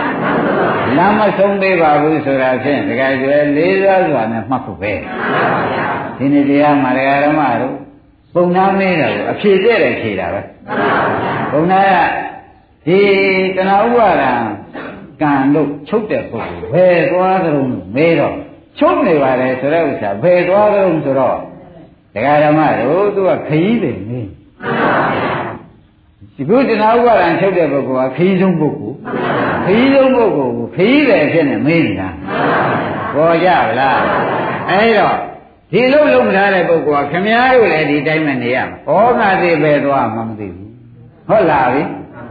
[0.96, 4.92] လမ်းမဆုံးသေးပါဘူးဆိုတာဖြင့်တကယ်ကျွဲလေးစားစွာနဲ့မှတ်ဖို့ပဲ
[6.18, 7.76] ဒီနေ့တရားမှာတရားဓမ္မတို့
[8.36, 10.40] ပုံနာမင်းတာကိုအဖြေတဲ့တယ်ဖြေတာပဲ
[11.52, 11.94] ပုံနာက
[12.86, 13.00] ဒီ
[13.56, 14.32] တဏှာဥပါဒံ
[15.22, 17.60] ကံလို့ချုပ်တဲ့ပုဂ္ဂိုလ်ဘယ်သွားကြုံ
[17.96, 18.34] မဲတော့
[18.78, 21.38] ချုပ်နေပါလေဆိုတဲ့ဥစ္စာဘယ်သွားကြုံဆိုတော့
[22.14, 24.30] တရားဓမ္မတို့သူကခရီးတယ်မင်း
[26.36, 28.96] ဒီကုတနာဥပါဒံချုပ်တဲ့ပုဂ္ဂိုလ်ကခရီးဆုံးပုဂ္ဂိုလ်
[29.64, 32.08] ခရီးဆုံးပုဂ္ဂိုလ်ကိုခရီးတယ်ဖြစ်နေမင်းနေတာ
[33.14, 34.00] ပေါ်ကြဗလား
[34.70, 35.08] အဲဒါ
[35.72, 40.68] ဒီလုံးလုံးမထားတဲ့ပုဂ္ဂိုလ်ကခမည်းတော်လည်းဒီတိုင်းမနေရမှာ။ဩငါသေးပဲသွားမှမသိဘူး။
[41.28, 41.80] ဟုတ်လားဗျ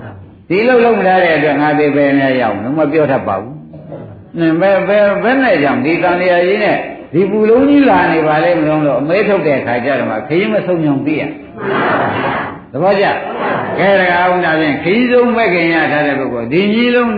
[0.49, 3.53] ။ဒီလုံးလုံးမထားတဲ့အတွက်ငါသေးပဲနဲ့ရောက်မပြောတတ်ပါဘူး။
[4.39, 6.77] နင်ပဲပဲဘယ်နဲ့ကြောင့်ဒီတန်လျာကြီးနဲ့
[7.13, 11.21] ဒီပူလုံးကြီးလာနေပါလေမလို့တော့အမဲထုတ်တဲ့ခါကျတော့မှခရင်မဆုံးညုံသိရ။
[12.71, 13.05] သဘောကျ။
[13.79, 17.13] ကဲဒါအောင်ဒါဖြင့်ခရီးဆုံးမဲ့ခင်ရထားတဲ့ပုဂ္ဂိုလ်ဒီကြီးလုံး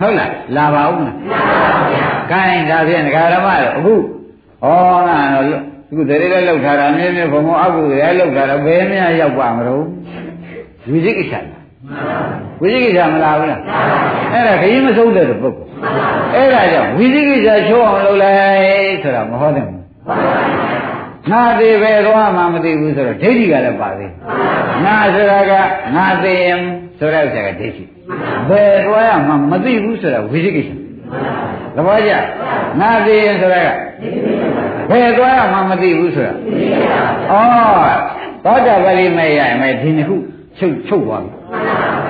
[0.00, 3.94] ဟုတ်လားလာပါဦးလား။မှန်ပါဗျာ။ကဲဒါဖြင့်ဒကာဓမ္မတော့အခု
[4.62, 4.66] ဩ
[5.08, 9.84] နာတော့အခုတရေလည်းလောက်ထားတာမြင်းမြင်းဘုံဘုံအကုသိုလ်လည်းလောက်ထားတာဘယ်မှရောက်ပါမလို့
[10.90, 11.34] ဝိသိကိစ္စ
[12.60, 13.60] ဝိသိကိစ္စမလားဘူးလား
[14.32, 15.68] အဲ့ဒါခရီးမဆုံးတဲ့ပုဂ္ဂိုလ်
[16.34, 19.80] အဲ့ဒါကြောင့်ဝိသိကိစ္စချိုးအောင်လုပ်လိုက်ဆိုတာမဟုတ်တယ်ဘူး
[21.30, 24.12] ငါသေးပဲသွားမှမသိဘူးဆိုတော့ဒိဋ္ဌိကလည်းပါသေး
[24.84, 25.52] ငါဆိုတာက
[25.96, 26.60] ငါသေးရင်
[26.98, 27.84] ဆိုတဲ့ဥစ္စာကဒိဋ္ဌိ
[28.48, 30.70] ဘယ်သွားရမှမသိဘူးဆိုတာဝိသိကိစ္စ
[31.76, 32.12] သဘောကျ
[32.80, 33.68] ငါသေးရင်ဆိုတာက
[34.90, 36.32] ဘယ်သွားရမှမသိဘူးဆိုတာ
[37.32, 40.16] ဩသောတာပတိမေရမယ်ဒီနှစ်ခု
[40.58, 41.32] ချုပ်ချုပ်သွားပြီ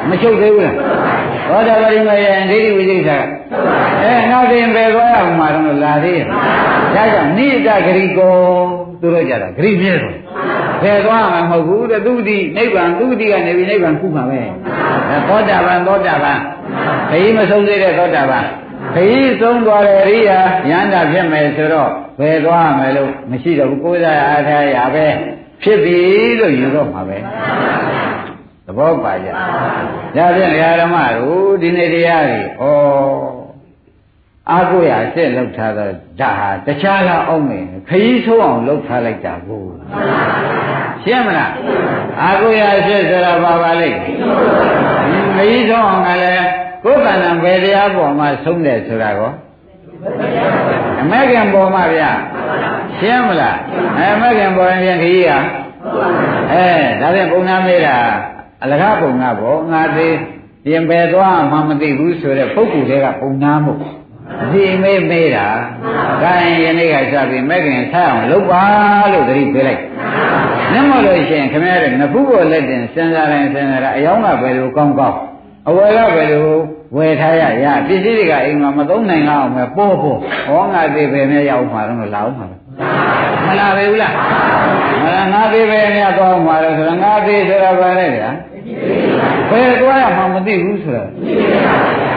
[0.09, 0.77] မချုပ်သေးဘူးလား
[1.49, 3.11] သောတာပတိမယံဒိဋ္ဌိဝိသိကိစ္စ
[4.01, 6.43] အဲနောက်တင်ပဲသွားရမှာတော့လာသေးရဲ့ဒါ
[6.95, 8.35] ကြောင့်နိတဂရိကော
[9.01, 10.17] သူတို့ကြတာဂရိမြဲတော့
[10.83, 14.41] ဘယ်သွားမှာမဟုတ်ဘူးတဲ့သူတိနိဗ္ဗာန်သူတိကနေပြီးနိဗ္ဗာန်ခုမှာပဲ
[15.29, 16.39] သောတာပန်သောတာပန်
[17.09, 18.47] ခရီးမဆုံးသေးတဲ့သောတာပန်
[18.95, 20.39] ခရီးဆုံးသွားတဲ့ရိယာ
[20.71, 21.91] ယန္တာဖြစ်မယ်ဆိုတော့
[22.21, 25.07] ဘယ်သွားမယ်လို့မရှိတော့ဘူးကိုယ်စားအားထားရပဲ
[25.63, 25.99] ဖြစ်ပြီ
[26.39, 27.19] လို့ယူတော့မှာပဲ
[28.67, 29.29] သဘောပါကြ
[30.17, 33.43] ဒါဖြင့်ဓမ္မတို့ဒီနေ့တရားတွေဩ
[34.51, 39.63] အာကိုရအစ်စ်လောက်ထားတော့ဒါဟာတခြားလားအောင်မယ်ခရီးဆုံးအောင်လောက်ထားလိုက်တာကို
[41.03, 41.53] ရှင်းမလား
[42.23, 43.99] အာကိုရအစ်စ်ဆိုတာဘာပါလိမ့်
[45.37, 49.33] ခရီးဆုံးအောင်ကလည်း ကိုယ်ကံတံဘယ်တရားပေါ်မှာဆုံးတယ်ဆိုတာကော
[51.01, 52.11] အမကံပေါ်မှာဗျာ
[52.99, 53.59] ရှင်းမလား
[53.99, 55.31] အဲအမကံပေါ်ရင်ခရီးက
[56.53, 56.67] အဲ
[57.01, 57.97] ဒါဖြင့်ပုံနာမေးတာ
[58.63, 60.17] အလကားပုံနာပေါ့ငါသေး
[60.65, 63.79] ပြင်ပယ်သွားမှမသိဘူးဆိုတဲ့ပုဂ္ဂိုလ်တွေကပုံနာမို့
[64.53, 65.49] ဒီမေးမေးတာ
[66.23, 68.63] ဒါရင်ယနေ့ကစပြီးမဲ့ခင်ဆက်အောင်လုပ်ပါ
[69.13, 69.83] လို့သတိပေးလိုက်
[70.73, 75.19] နမလို့ရှိရင်ခင်ဗျားတို့ငခုပေါ်လက်တင်စဉ်းစားတိုင်းစဉ်းစားတာအယောင်းကဘယ်လိုကောင်းကောင်း
[75.69, 76.59] အဝယ်ကဘယ်လို
[76.97, 82.47] ဝယ်ထားရရပစ္စည်းတွေကအိမ်မှာမသုံးနိုင်အောင်ပဲပို့ပို့ဟောငါသေးပဲနဲ့ရောက်မှာတော့လာအောင်မှာ
[83.47, 84.13] မလာပဲဘူးလား
[85.03, 88.31] မလာငါသေးပဲနဲ့သွားမှာတော့ဆိုတော့ငါသေးဆိုတာဘာလဲဗျာ
[89.51, 91.09] ဘယ်သွားရမှမသိဘူးဆိုတော့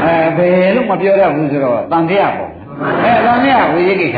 [0.04, 2.52] အဲဘယ်လို့မပြောရဘူးဆိုတော့တန်တရားပေါ့
[3.04, 4.18] အဲတန်တရားဝိရိကိစ္စ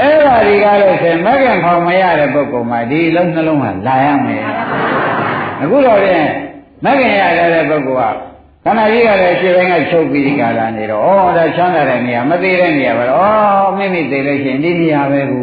[0.00, 4.42] အဲ့ဒါဒီကားလို့ဆိုရင်မကင်ခေါင်မရတဲ့ပုဂ္ဂိုလ်မှာဒီလုံးနှလုံးကလာရမယ်
[5.62, 6.26] အခုတော့ပြန်
[6.84, 8.16] မကင်ရတဲ့ပုဂ္ဂိုလ်က
[8.64, 13.20] ခန္ဓာကြီးကလည်းခြေပိုင်းကချုပ်ပြီးဒီကလာနေတော့ဩဒါချမ်းသာတဲ့နေရာမသေးတဲ့နေရာပဲဩ
[13.76, 15.40] မိမိသေးလို့ရှိရင်ဒီနေရာပဲကူ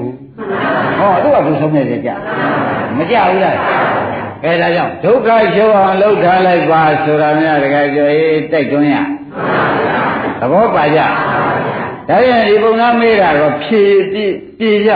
[0.99, 2.09] ဟောသူကသူဆုံးနေကြကြ
[2.97, 3.57] မကြဘူးလား
[4.43, 8.95] အဲဒါကြောင့်ဒုက္ခချုပ်အောင်လှုပ်ထားလိုက်ပါဆိုတာများတကယ်ပြောရေးတိုက်တွန်းရ
[10.39, 10.99] သဘောပါကြ
[12.09, 14.91] ဒါရင်ဒီပုံနာမေးတာတော့ဖြည့်ပြည့်ပြည့်ကြ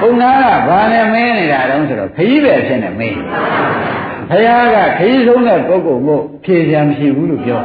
[0.00, 3.18] ပုံနာကဘာနဲ့မင်းနေတာတုံးဆိုတော့ခကြီးပဲဖြစ်နေမင်း
[4.30, 7.60] ဘုရားကခရီးဆုံးတဲ့ပုဂ္ဂိုလ်ကိုဖြေပြန်မရှိဘူးလို့ပြော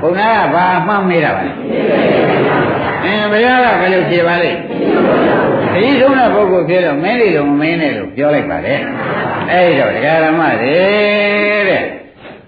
[0.00, 1.52] ဘုရားကဘာမှတ်မေးတာပါလဲ
[3.04, 4.50] အင်းဘုရားကဘယ်လိုဖြေပါလဲ
[5.72, 8.74] ခရီးဆုံးတဲ့ပုဂ္ဂိုလ်ဖြေတော့မင်းလေးတော့မမင်းနဲ့လို့ပြောလိုက်ပါလေ
[9.50, 10.76] အဲ့တော့ဒကာရမတွေ
[11.68, 11.82] တဲ့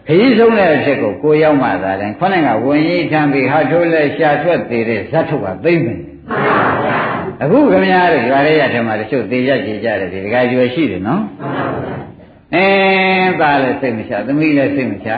[0.06, 6.00] ခရီးဆုံးတဲ့အဖြစ်ကိုကိုရောက်မှသာတယ်ခေါင်းကဝင်ကြီးထမ်းပြီးဟာထိုးလဲရှာထွက်သေးတဲ့ဇတ်ထုတ်ကသိမ့်မယ်
[7.42, 11.22] အခုခင်ဗျားတို့ရွာရဲရထဲမှာတချို့သေးရကြကြတယ်ဒီဒကာကျွယ်ရှိတယ်နော်
[12.54, 15.08] အင်းသားလည်းစိတ်မချသမီးလည်းစိတ်မချ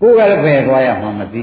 [0.00, 1.42] ကိုယ်ကလည်းဘယ်သွားရမှမသိ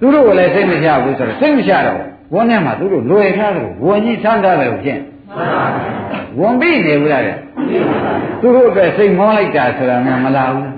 [0.00, 2.00] သူတို့ကလည်းစိတ်မချဘူးဆိုတော့စိတ်မချတော့
[2.34, 5.00] ဝန်းထဲမှာသူတို့လွယ်ထားတယ်ဝန်ကြီးဆန်းထားတယ်ဖြင့်
[6.40, 7.36] ဝန်ပြီးနေဘူးလားတဲ့
[8.40, 10.70] သူတို့အတွက်စိတ်မောလိုက်တာဆိုတာမှမလားဘူး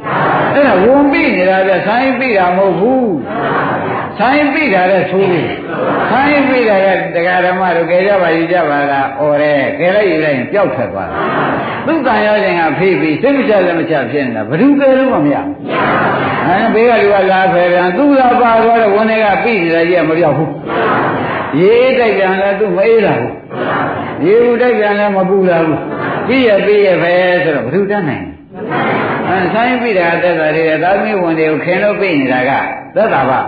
[0.55, 3.11] အဲ့ဒါဝန်ပြီးနေတာပြဆိုင်ပြီးတာမဟုတ်ဘူး
[4.21, 5.49] ဆိုင်ပြီးတာလည်းသိုးဘူး
[6.11, 11.17] ဆိုင်ပြီးတာကတရားဓမ္မတို့ကြကြပါယူကြပါလားဩရဲကြလိုက်ယူလိုက်ရင်ပျောက်ထွက်သွားတာ
[11.87, 15.37] သူ့တန်ရောခြင်းကဖိပြီးစိတ်မချလည်းမချဖြစ်နေတာဘယ်သူကဲလို့မမရ
[16.47, 20.53] အဲဘေးကလူကလာဖယ်ပြန်သူ့သာပါသွားတဲ့ဝန်တွေကပြီးနေတာကြီးကမပြောက်ဘူး
[21.61, 23.35] ရေးတိုက်ပြန်လဲသူမအေးတာဘူး
[24.25, 25.79] ရေဘူးတိုက်ပြန်လဲမပူတာဘူး
[26.27, 27.13] ပြီးရပြီးရပဲ
[27.45, 28.27] ဆိုတော့ဘယ်သူတတ်နိုင်
[29.31, 32.51] အဲဆိုင်ပြီးတာသက်သာတွေသာသမီဝန်တွေကိုခင်လို့ပြီးနေတာက
[32.95, 33.41] သက်သာပါ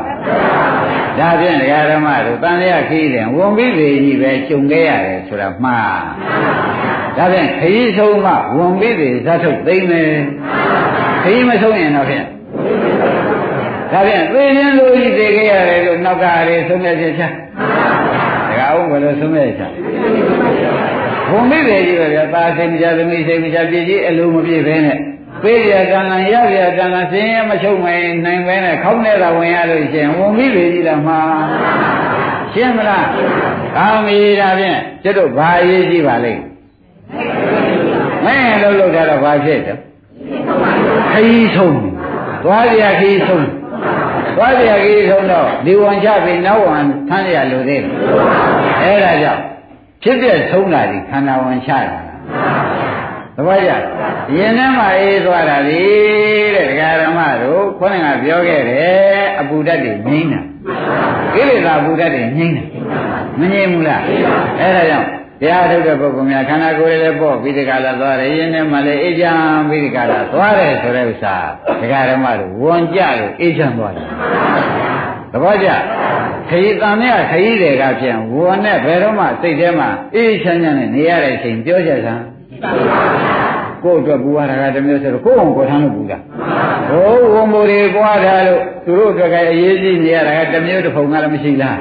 [1.18, 6.02] ဒါဖြင့်ဒကာဓမ္မတို့တန်လျာခီးတယ်ဝန်ပြီးပြီကြီးပဲကျုံခဲ့ရတယ်ဆိုတာမှား
[7.16, 10.10] ဒါဖြင့်ခရီးဆုံးမှဝန်ပြီးပြီဇတ်ထုတ်သိမ့်မယ်
[11.22, 12.26] ခရီးမဆုံးရင်တော့ဖြင့်
[13.92, 17.22] ဒါဖြင့်သိရင်လူကြီးသိခဲ့ရတယ်လို့နောက်ကရေဆုံးတဲ့ချက်ချ
[18.48, 19.72] ဒကာအောင်ဘယ်လိုဆုံးတဲ့ချက်
[21.30, 24.98] ဝန်ပြီးပြီကြီးပဲဗျာသာစိတ်မချသမီးစိတ်မချပြည့်ကြီးအလိုမပြည့်ပဲနဲ့
[25.42, 31.20] ပေးရကံလန်ရရကံလန်စင်းရမချုပ်နိုင်နိုင်ပဲနဲ့ခေါင်းနဲ့သာဝင်ရလို့ရှင်ဝန်ပြီးပြီကြီးလားမှာ
[32.52, 33.06] ရှင်းမလား
[33.76, 36.42] ကောင်းပြီဒါဖြင့်ကျွတ်တို့ဘာအရေးကြီးပါလိမ့်
[38.24, 39.78] မဲလို့လို့ထားတော့ဘာဖြစ်တယ်
[41.12, 41.80] ခရီးဆုံး
[42.44, 43.46] သွားရခရီးဆုံး
[44.36, 47.90] သွားရခရီးဆုံးတော့ဒီဝန်ချပြီးနောက်ဝန်ထမ်းရလို့သေးတယ်
[48.82, 49.42] အဲ့ဒါကြောင့်
[50.02, 52.00] ဖြစ်ပြဆုံးတာဒီခန္ဓာဝန်ချတာ
[53.36, 53.70] သဘောကျ
[54.36, 55.84] ရင်ထဲမှာအေးသွားတာလေ
[56.54, 60.40] တဲ့ဒကာရမတို့ခေါင်းကပြောခဲ့တယ်အပူဓာတ်တွေငြိမ့်တာ
[61.34, 62.66] ကိလေသာအပူဓာတ်တွေငြိမ့်တယ်
[63.38, 65.08] မငြိမ့်ဘူးလားအဲ့ဒါကြောင့်
[65.40, 71.36] တရားထုတ်တဲ့ပုဂ္ဂိုလ်များခန္ဓာကိုယ်လည်းပေါ့ပြီးဒီကလာသွားတယ်ရင်ထဲမှာလည်းအေးချမ်းပြီးဒီကလာသွားတယ်ဆိုတဲ့ဥစ္စာ
[71.80, 74.08] ဒကာရမတို့ဝန်ကြလို့အေးချမ်းသွားတယ်
[75.32, 75.68] သဘောကျ
[76.48, 82.22] ခရီးတန်မြခရီးတွေကဖြင့်ဝေါ်နဲ့ဘယ်တော့မှစိတ်ထဲမှာအေးချမ်းချမ်းနဲ့နေရတဲ့အချိန်ပြောကြစမ်း
[83.84, 86.18] ကိုယ့်အတွက်ပူရတာကတစ်မျိုးဆိုတော့ကိုယ့်အောင်ကိုယ်ထမ်းလို့ပူတာ
[86.88, 91.78] ဟိုးဝန်မိုးတွေပွားထားလို့သူတို့အတွက်ကအရေးကြီးနေရတာကတစ်မျိုးတစ်ဖုံကလည်းမရှိလား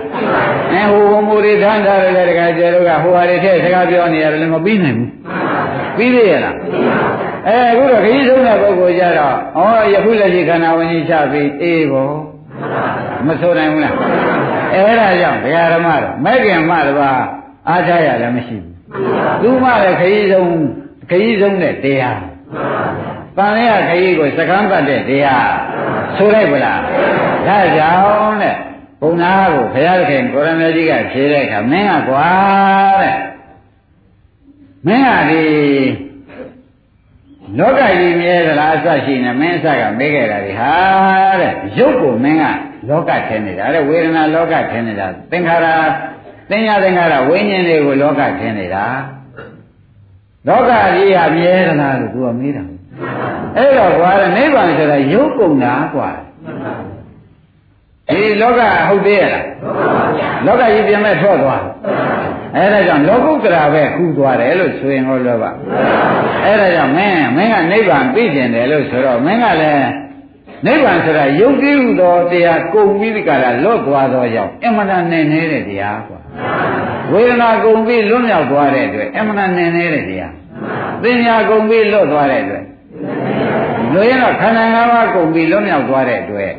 [0.73, 5.09] အဲဟိုဝန်မိုးတွေထမ်းထားတယ်တခါကျတော့ကဟိုဟာတွေထည့်စကားပြောနေရတယ်လည်းမပြီးနိုင်ဘူး
[5.97, 6.55] ပြီးသေးရလား
[7.47, 12.11] အဲအခုတော့ခကြီးဆုံးတဲ့ပုဂ္ဂိုလ်ကြတော့ဩယခုလက်ရှိခန္ဓာဝင်ကြီးချပြီးအေးဘော
[13.27, 13.95] မဆိုနိုင်ဘူးလား
[14.73, 17.11] အဲဒါကြောင့်ဒကာဓမ္မတော့မဲ့ခင်မှတပါ
[17.69, 18.70] အားချရလည်းမရှိဘူး
[19.41, 20.49] သူမှလည်းခကြီးဆုံး
[21.09, 22.19] ခကြီးဆုံးတဲ့တရား
[23.37, 25.51] တန်ရခကြီးကိုစကမ်းပတ်တဲ့တရား
[26.17, 26.81] ဆိုလိုက်ဗလား
[27.47, 28.55] ဒါကြောင့်တဲ့
[29.01, 32.29] ဘုံနာကိုဘုရားခင်ကိုရမေကြီးကဖြေတဲ့အခါမင်းကကွာ
[33.01, 33.17] တဲ့
[34.87, 35.43] မင်းကဒီ
[37.59, 40.73] လောကကြီးမြဲသလားအစရှိနေမင်းအစကမေးခဲ့တာဒီဟာ
[41.41, 42.45] တဲ့ရုပ်ကိုမင်းက
[42.89, 45.67] လောကထင်နေတာတဲ့ဝေဒနာလောကထင်နေတာသင်္ခါရ
[46.51, 48.85] သင်္ညာသင်္ခါရဝိညာဉ်တွေကိုလောကထင်နေတာ
[50.47, 52.63] လောကကြီးဟာမြဲသလားလို့သူကမေးတာ
[53.57, 56.09] အဲ့တော့ကွာနိဗ္ဗာန်ဆိုတာရုပ်ကုန်တာကွာ
[58.09, 59.45] ဒီလောကဟုတ်သေးရလား
[60.45, 61.63] လောကကြီးပြင်မဲ့ထွက်သွား
[62.55, 65.51] အဲ့ဒါကြောင့်လောကုတ္တရာပဲခုသွားတယ်လို့ဆိုရင်ဟောလို့ပါ
[66.45, 69.89] အဲ့ဒါကြောင့်မင်းမင်းကနိဗ္ဗာန်သိကျင်တယ်လို့ဆိုတော့မင်းကလည်း
[70.65, 76.20] နိဗ္ဗာန်ဆိုတာယုတ်တိဟုသောတရားကုန်ပြီးဒီကလာလွတ်သွားသောကြောင့်အမှန်တန်နေနေတဲ့တရားကွာ
[77.11, 80.33] ဝေဒနာကုန်ပြီးလွတ်မြောက်သွားတဲ့အတွက်အမှန်တန်နေနေတဲ့တရား
[81.03, 82.65] သင်ညာကုန်ပြီးလွတ်သွားတဲ့အတွက်
[83.93, 86.51] လွတ်ရင်တော့ခန္ဓာ၅ပါးကုန်ပြီးလွတ်မြောက်သွားတဲ့အတွက်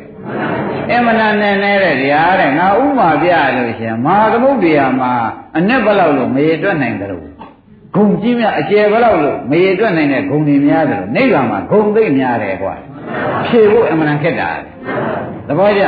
[0.91, 5.11] အမှန်တန်နေနေတဲ့တရားတဲ့ငါဥမာပြလို့ရှင်မဟာသမုဒ္ဒရာမှာ
[5.57, 7.25] အ내ဘလောက်လို့မရေတွက်နိုင်တယ်လို့
[7.95, 12.73] ဂုံကြီးများအကျယ်ဘလောက်လို့မရေတွက်နိုင်တဲ့ဂုံတွေများတယ်လို့နိဗ္ဗာန်မှာဂုံသိမ့်များတယ်ကွာ
[13.47, 14.51] ဖြေဖို့အမှန်ခက်တာ
[15.47, 15.83] သဘောကျ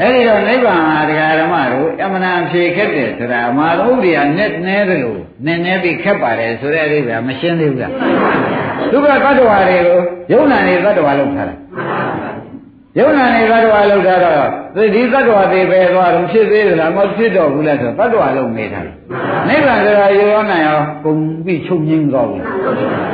[0.00, 7.92] အဲ့ဒီတော့နိဗ္ဗာန်ဟာတရားဓမ္မတို့အမှန်ဖြေခက်တယ်ဆိုတာအမှားသမုဒ္ဒရာနဲ့နဲတယ်လို့နည်းနည်းပြီးခက်ပါတယ်ဆိုတဲ့အဓိပ္ပာယ်မရှင်းသေးဘူးလား
[8.92, 9.46] ဒုက္ခတ attva တွေ
[9.86, 10.00] ကို
[10.32, 11.54] ယုံနာနေတ attva လောက်ထားတာ
[12.98, 14.48] ယုံနာနေသတ္တဝါလောက်တာတော့
[14.94, 18.80] ဒီသတ္တဝါတွေပဲသွားတော့ဖြစ်သေးသလားမဖြစ်တော့ဘူးလားဆိုသတ္တဝါလုံးမေးတာ
[19.48, 22.42] နိဗ္ဗာန်ဆိုတာရောနိုင်ရောပုံပြီးချုပ်ငင်းသွားဘူး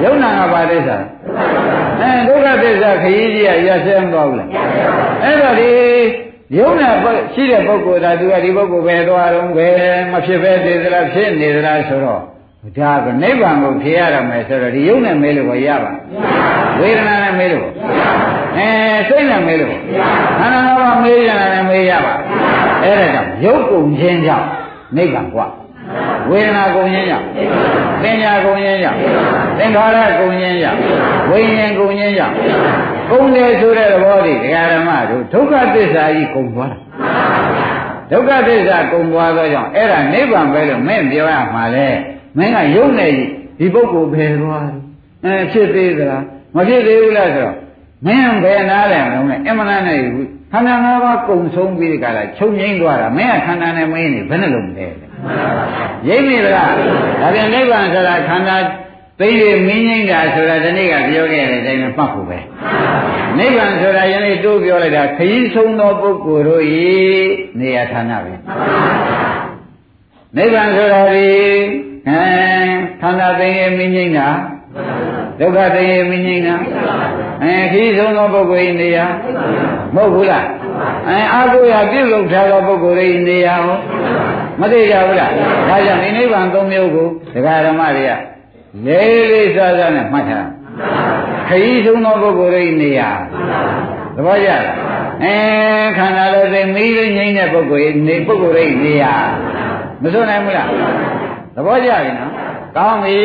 [0.04, 0.96] ယုံနာကပါသစ္စာ
[2.00, 4.48] အဲဒုက္ခသစ္စာခရီးကြီးကရဆဲမသွားဘူးလား
[5.22, 5.70] အဲ့တော့ဒီ
[6.56, 6.88] ယုံနာ
[7.34, 9.68] ရှိတဲ့ပုဂ္ဂိုလ်သာသူကဒီပုဂ္ဂိုလ်ပဲသွားတော့ပဲ
[10.12, 12.20] မဖြစ်ပဲနေသလားဖြစ်နေသလားဆိုတော့
[12.78, 18.70] ဒါကနိဗ္ဗာန်ကိုဖြေရတော့မယ်ဆိုတော့ဒီယုံနဲ့မဲလို့ရပါမရပါဘူးဝေဒနာနဲ့မဲလို့မရပါဘူးအဲ
[19.08, 22.14] စိတ်နဲ့မဲလို့မရပါဘူးခန္ဓာငါးပါးမဲရတာနဲ့မဲရပါ
[22.84, 24.46] အဲ့ဒါကြောင့်ရုပ်ကုန်ခြင်းကြောင့်
[24.96, 25.46] နိဗ္ဗာန်ကွာ
[26.30, 27.26] ဝေဒနာကုန်ခြင်းကြောင့်
[28.02, 28.98] သင်ညာကုန်ခြင်းကြောင့်
[29.58, 30.78] သင်္ခါရကုန်ခြင်းကြောင့်
[31.30, 32.34] ဝိညာဉ်ကုန်ခြင်းကြောင့်
[33.10, 36.78] ကုန်တယ်ဆိုတဲ့သဘောဒီဒကာဓမ္မတို့ဒုက္ခသစ္စာကြီးကုန်သွားတာ
[38.10, 41.88] ဒုက္ခသစ္စာကုန်သွားသောကြောင့်အဲ့ဒါနိဗ္ဗာန်ပဲလို့မင်းပြောရမှာလေ
[42.38, 43.08] မင်းကယုံနေ
[43.58, 44.66] ဒီပုဂ္ဂိုလ်ဘယ်သွား
[45.24, 46.22] အဲဖြစ်သေးသလား
[46.56, 47.56] မဖြစ်သေးဘူးလားဆိုတော့
[48.06, 49.98] မင်းဘယ်နားလဲမလို့နဲ့အမှန်နဲ့
[50.52, 54.86] ခန္ဓာ၅ပါးကုံဆုံးပြီးဒီကလာချုပ်ငိမ့်သွားတာမင်းကခန္ဓာနဲ့မင်းနေဘယ်နှလုံးလဲ
[56.08, 56.72] ရိပ်မိသလား
[57.20, 58.56] ဒါပြန်နိဗ္ဗာန်ဆိုတာခန္ဓာ
[59.20, 62.38] သိရမင်းငိမ့်တာဆိုတာဒီနေ့ကပြောခဲ့တဲ့အတိုင်းမှတ်ဖို့ပဲ
[63.38, 66.84] နိဗ္ဗာန်ဆိုတာယနေ့တိုးပြောလိုက်တာခရီးဆုံးသောပုဂ္ဂိုလ်တို့ဤ
[67.60, 68.32] နေရာဌာနပဲ
[70.36, 71.28] နိဗ္ဗာန်ဆိုတာဒီ
[72.08, 72.22] အဲ
[73.00, 74.28] ခန္ဓာသိရင်မင်းငိမ့်တာ
[75.38, 76.54] ဒုက္ခသိရင်မင်းငိမ့်တာ
[77.42, 79.06] အဲခရီးဆုံးသောပုဂ္ဂိုလ်ဤနေရာ
[79.94, 80.46] မဟုတ်ဘူးလား
[81.08, 83.78] အဲအာဟုရပြုလုပ်ထားသောပုဂ္ဂိုလ်ဤနေရာဟော
[84.60, 85.30] မသိကြဘူးလား
[85.68, 88.12] ဒါကြောင့်ဒီနိဗ္ဗာန်သုံးမျိုးကိုဒကာဓမ္မတွေက
[88.86, 90.46] လေးလေးစားစားနဲ့မှတ်ထား
[91.48, 93.10] ခရီးဆုံးသောပုဂ္ဂိုလ်ဤနေရာ
[94.16, 94.62] သဘောကျလား
[95.22, 95.34] အဲ
[95.98, 99.14] ခန္ဓာလည်းသိမီးလေးငိမ့်တဲ့ပုဂ္ဂိုလ်ဤနေပုဂ္ဂိုလ်ဤနေရာ
[100.02, 100.68] မစွနိုင်ဘူးလား
[101.54, 102.32] သဘောကျပြီနော်
[102.76, 103.18] ကောင်းပြီ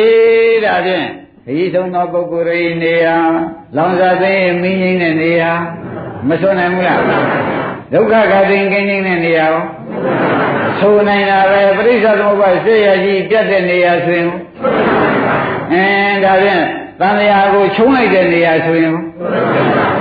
[0.64, 1.06] ဒါဖြင့်
[1.44, 3.16] ခရီးဆုံးသောပုဂ္ဂိုလ်ဤနေရာ
[3.76, 5.52] လောင်စာသိမီးငိမ့်တဲ့နေရာ
[6.28, 7.00] မစွနိုင်ဘူးလား
[7.92, 9.64] ဒုက္ခကတိင်ကင်းခြင်းတဲ့နေရာရော
[10.80, 14.28] ဆိုနိုင်တာပဲပရိစ္ဆေသမုပ္ပါစေရကြီးပြတ်တဲ့နေရာဆိုရင်
[15.72, 15.86] အဲ
[16.24, 16.64] ဒါဖြင့်
[17.00, 18.94] တန်လျာကိုချုံးလိုက်တဲ့နေရာဆိုရင်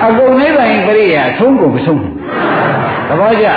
[0.06, 2.14] အကုန်နိဗ္ဗာန်ပရိယာသုံးကုန်မဆုံးဘူး
[3.08, 3.48] သဘောကျ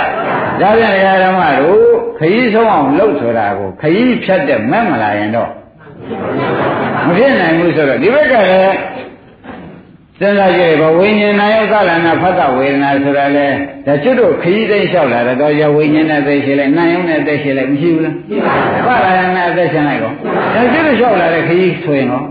[0.61, 0.93] ဒါပြန်
[1.23, 1.83] ဓမ္မတို့
[2.19, 5.49] ခရီးဆုံးအောင်လှုပ်ဆိုတာကိုခရီးဖြတ်တဲ့မက်မလာရင်တော့
[7.07, 8.75] မဖြစ်နိုင်ဘူးဆိုတော့ဒီဘက်ကလည်း
[10.23, 13.47] စဉ်းစားကြည့်ပါဝိညာဉ်နာယောသလနာဖတ်တာဝေဒနာဆိုတာလေ
[13.85, 18.15] ဒါကျွတ်တို့ခရီးသိမ်းလျှောက်လာတော့ရဝိညာဉ်နဲ့သိရှိလိုက်နာယုံနဲ့သိရှိလိုက်မရှိဘူးလား
[18.85, 20.11] ဖတ်လာနဲ့သိရှိလိုက်ကော
[20.55, 22.23] ဒါကျွတ်တို့လျှောက်လာတဲ့ခရီးဆိုရင်ကော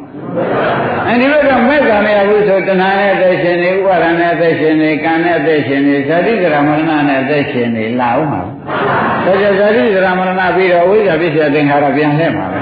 [1.07, 12.59] အဲဒီဘက်ကမဲ့ကံနဲ့အခုဆိုတဏှာနဲ့သိရှင်နေဥပါဒနဲ့သိရှင်နေကံနဲ့သိရှင်နေဇာတိကရမရဏနဲ့သိရှင်နေလာအောင်ပါဒါကြောင့်ဇာတိကရမရဏပြီးတော့ဝိဇ္ဇာပစ္စယသင်္ခါရပြန်လှည့်မှာပဲ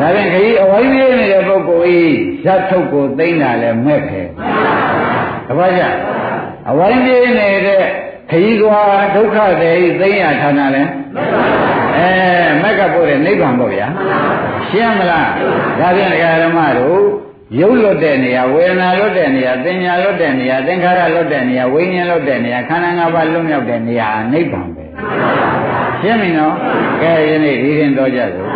[0.00, 2.00] ဒါဖြင့်ခရီးအဝိုင်းပြေးနေတဲ့ပုဂ္ဂိုလ်ဤ
[2.44, 4.22] ဇတ်ထုတ်ကိုသိမ့်တာလဲမဲ့ခဲ
[5.48, 5.82] တပည့်ကြ
[6.70, 7.84] အဝိုင်းပြေးနေတဲ့
[8.30, 8.80] ခရီးကွာ
[9.14, 10.82] ဒုက္ခတွေသိမ့်ရဌာနလဲ
[11.96, 12.08] အဲ
[12.62, 13.86] မက်ကပို့တဲ့နိဗ္ဗာန်ပေါ့ဗျာ
[14.68, 15.30] ရှင်းမလား
[15.78, 16.10] ဒါဖြင့်
[16.42, 17.02] ဓမ္မတို့
[17.60, 24.84] ရုပ်လွတ်တဲ့နေရာဝေဒနာလွတ်တဲ့နေရာသင်ညာလွတ်တဲ့နေရာသင်္ခါရလွတ်တဲ့နေရာဝိညာဉ်လွတ်တဲ့နေရာခန္ဓာ၅ပါးလွတ်မြောက်တဲ့နေရာနိဗ္ဗာန်ပဲ
[26.00, 26.54] ရှင်းပြီနော်
[27.02, 28.48] ကဲယနေ့ဒီရင်တော့ကြစို့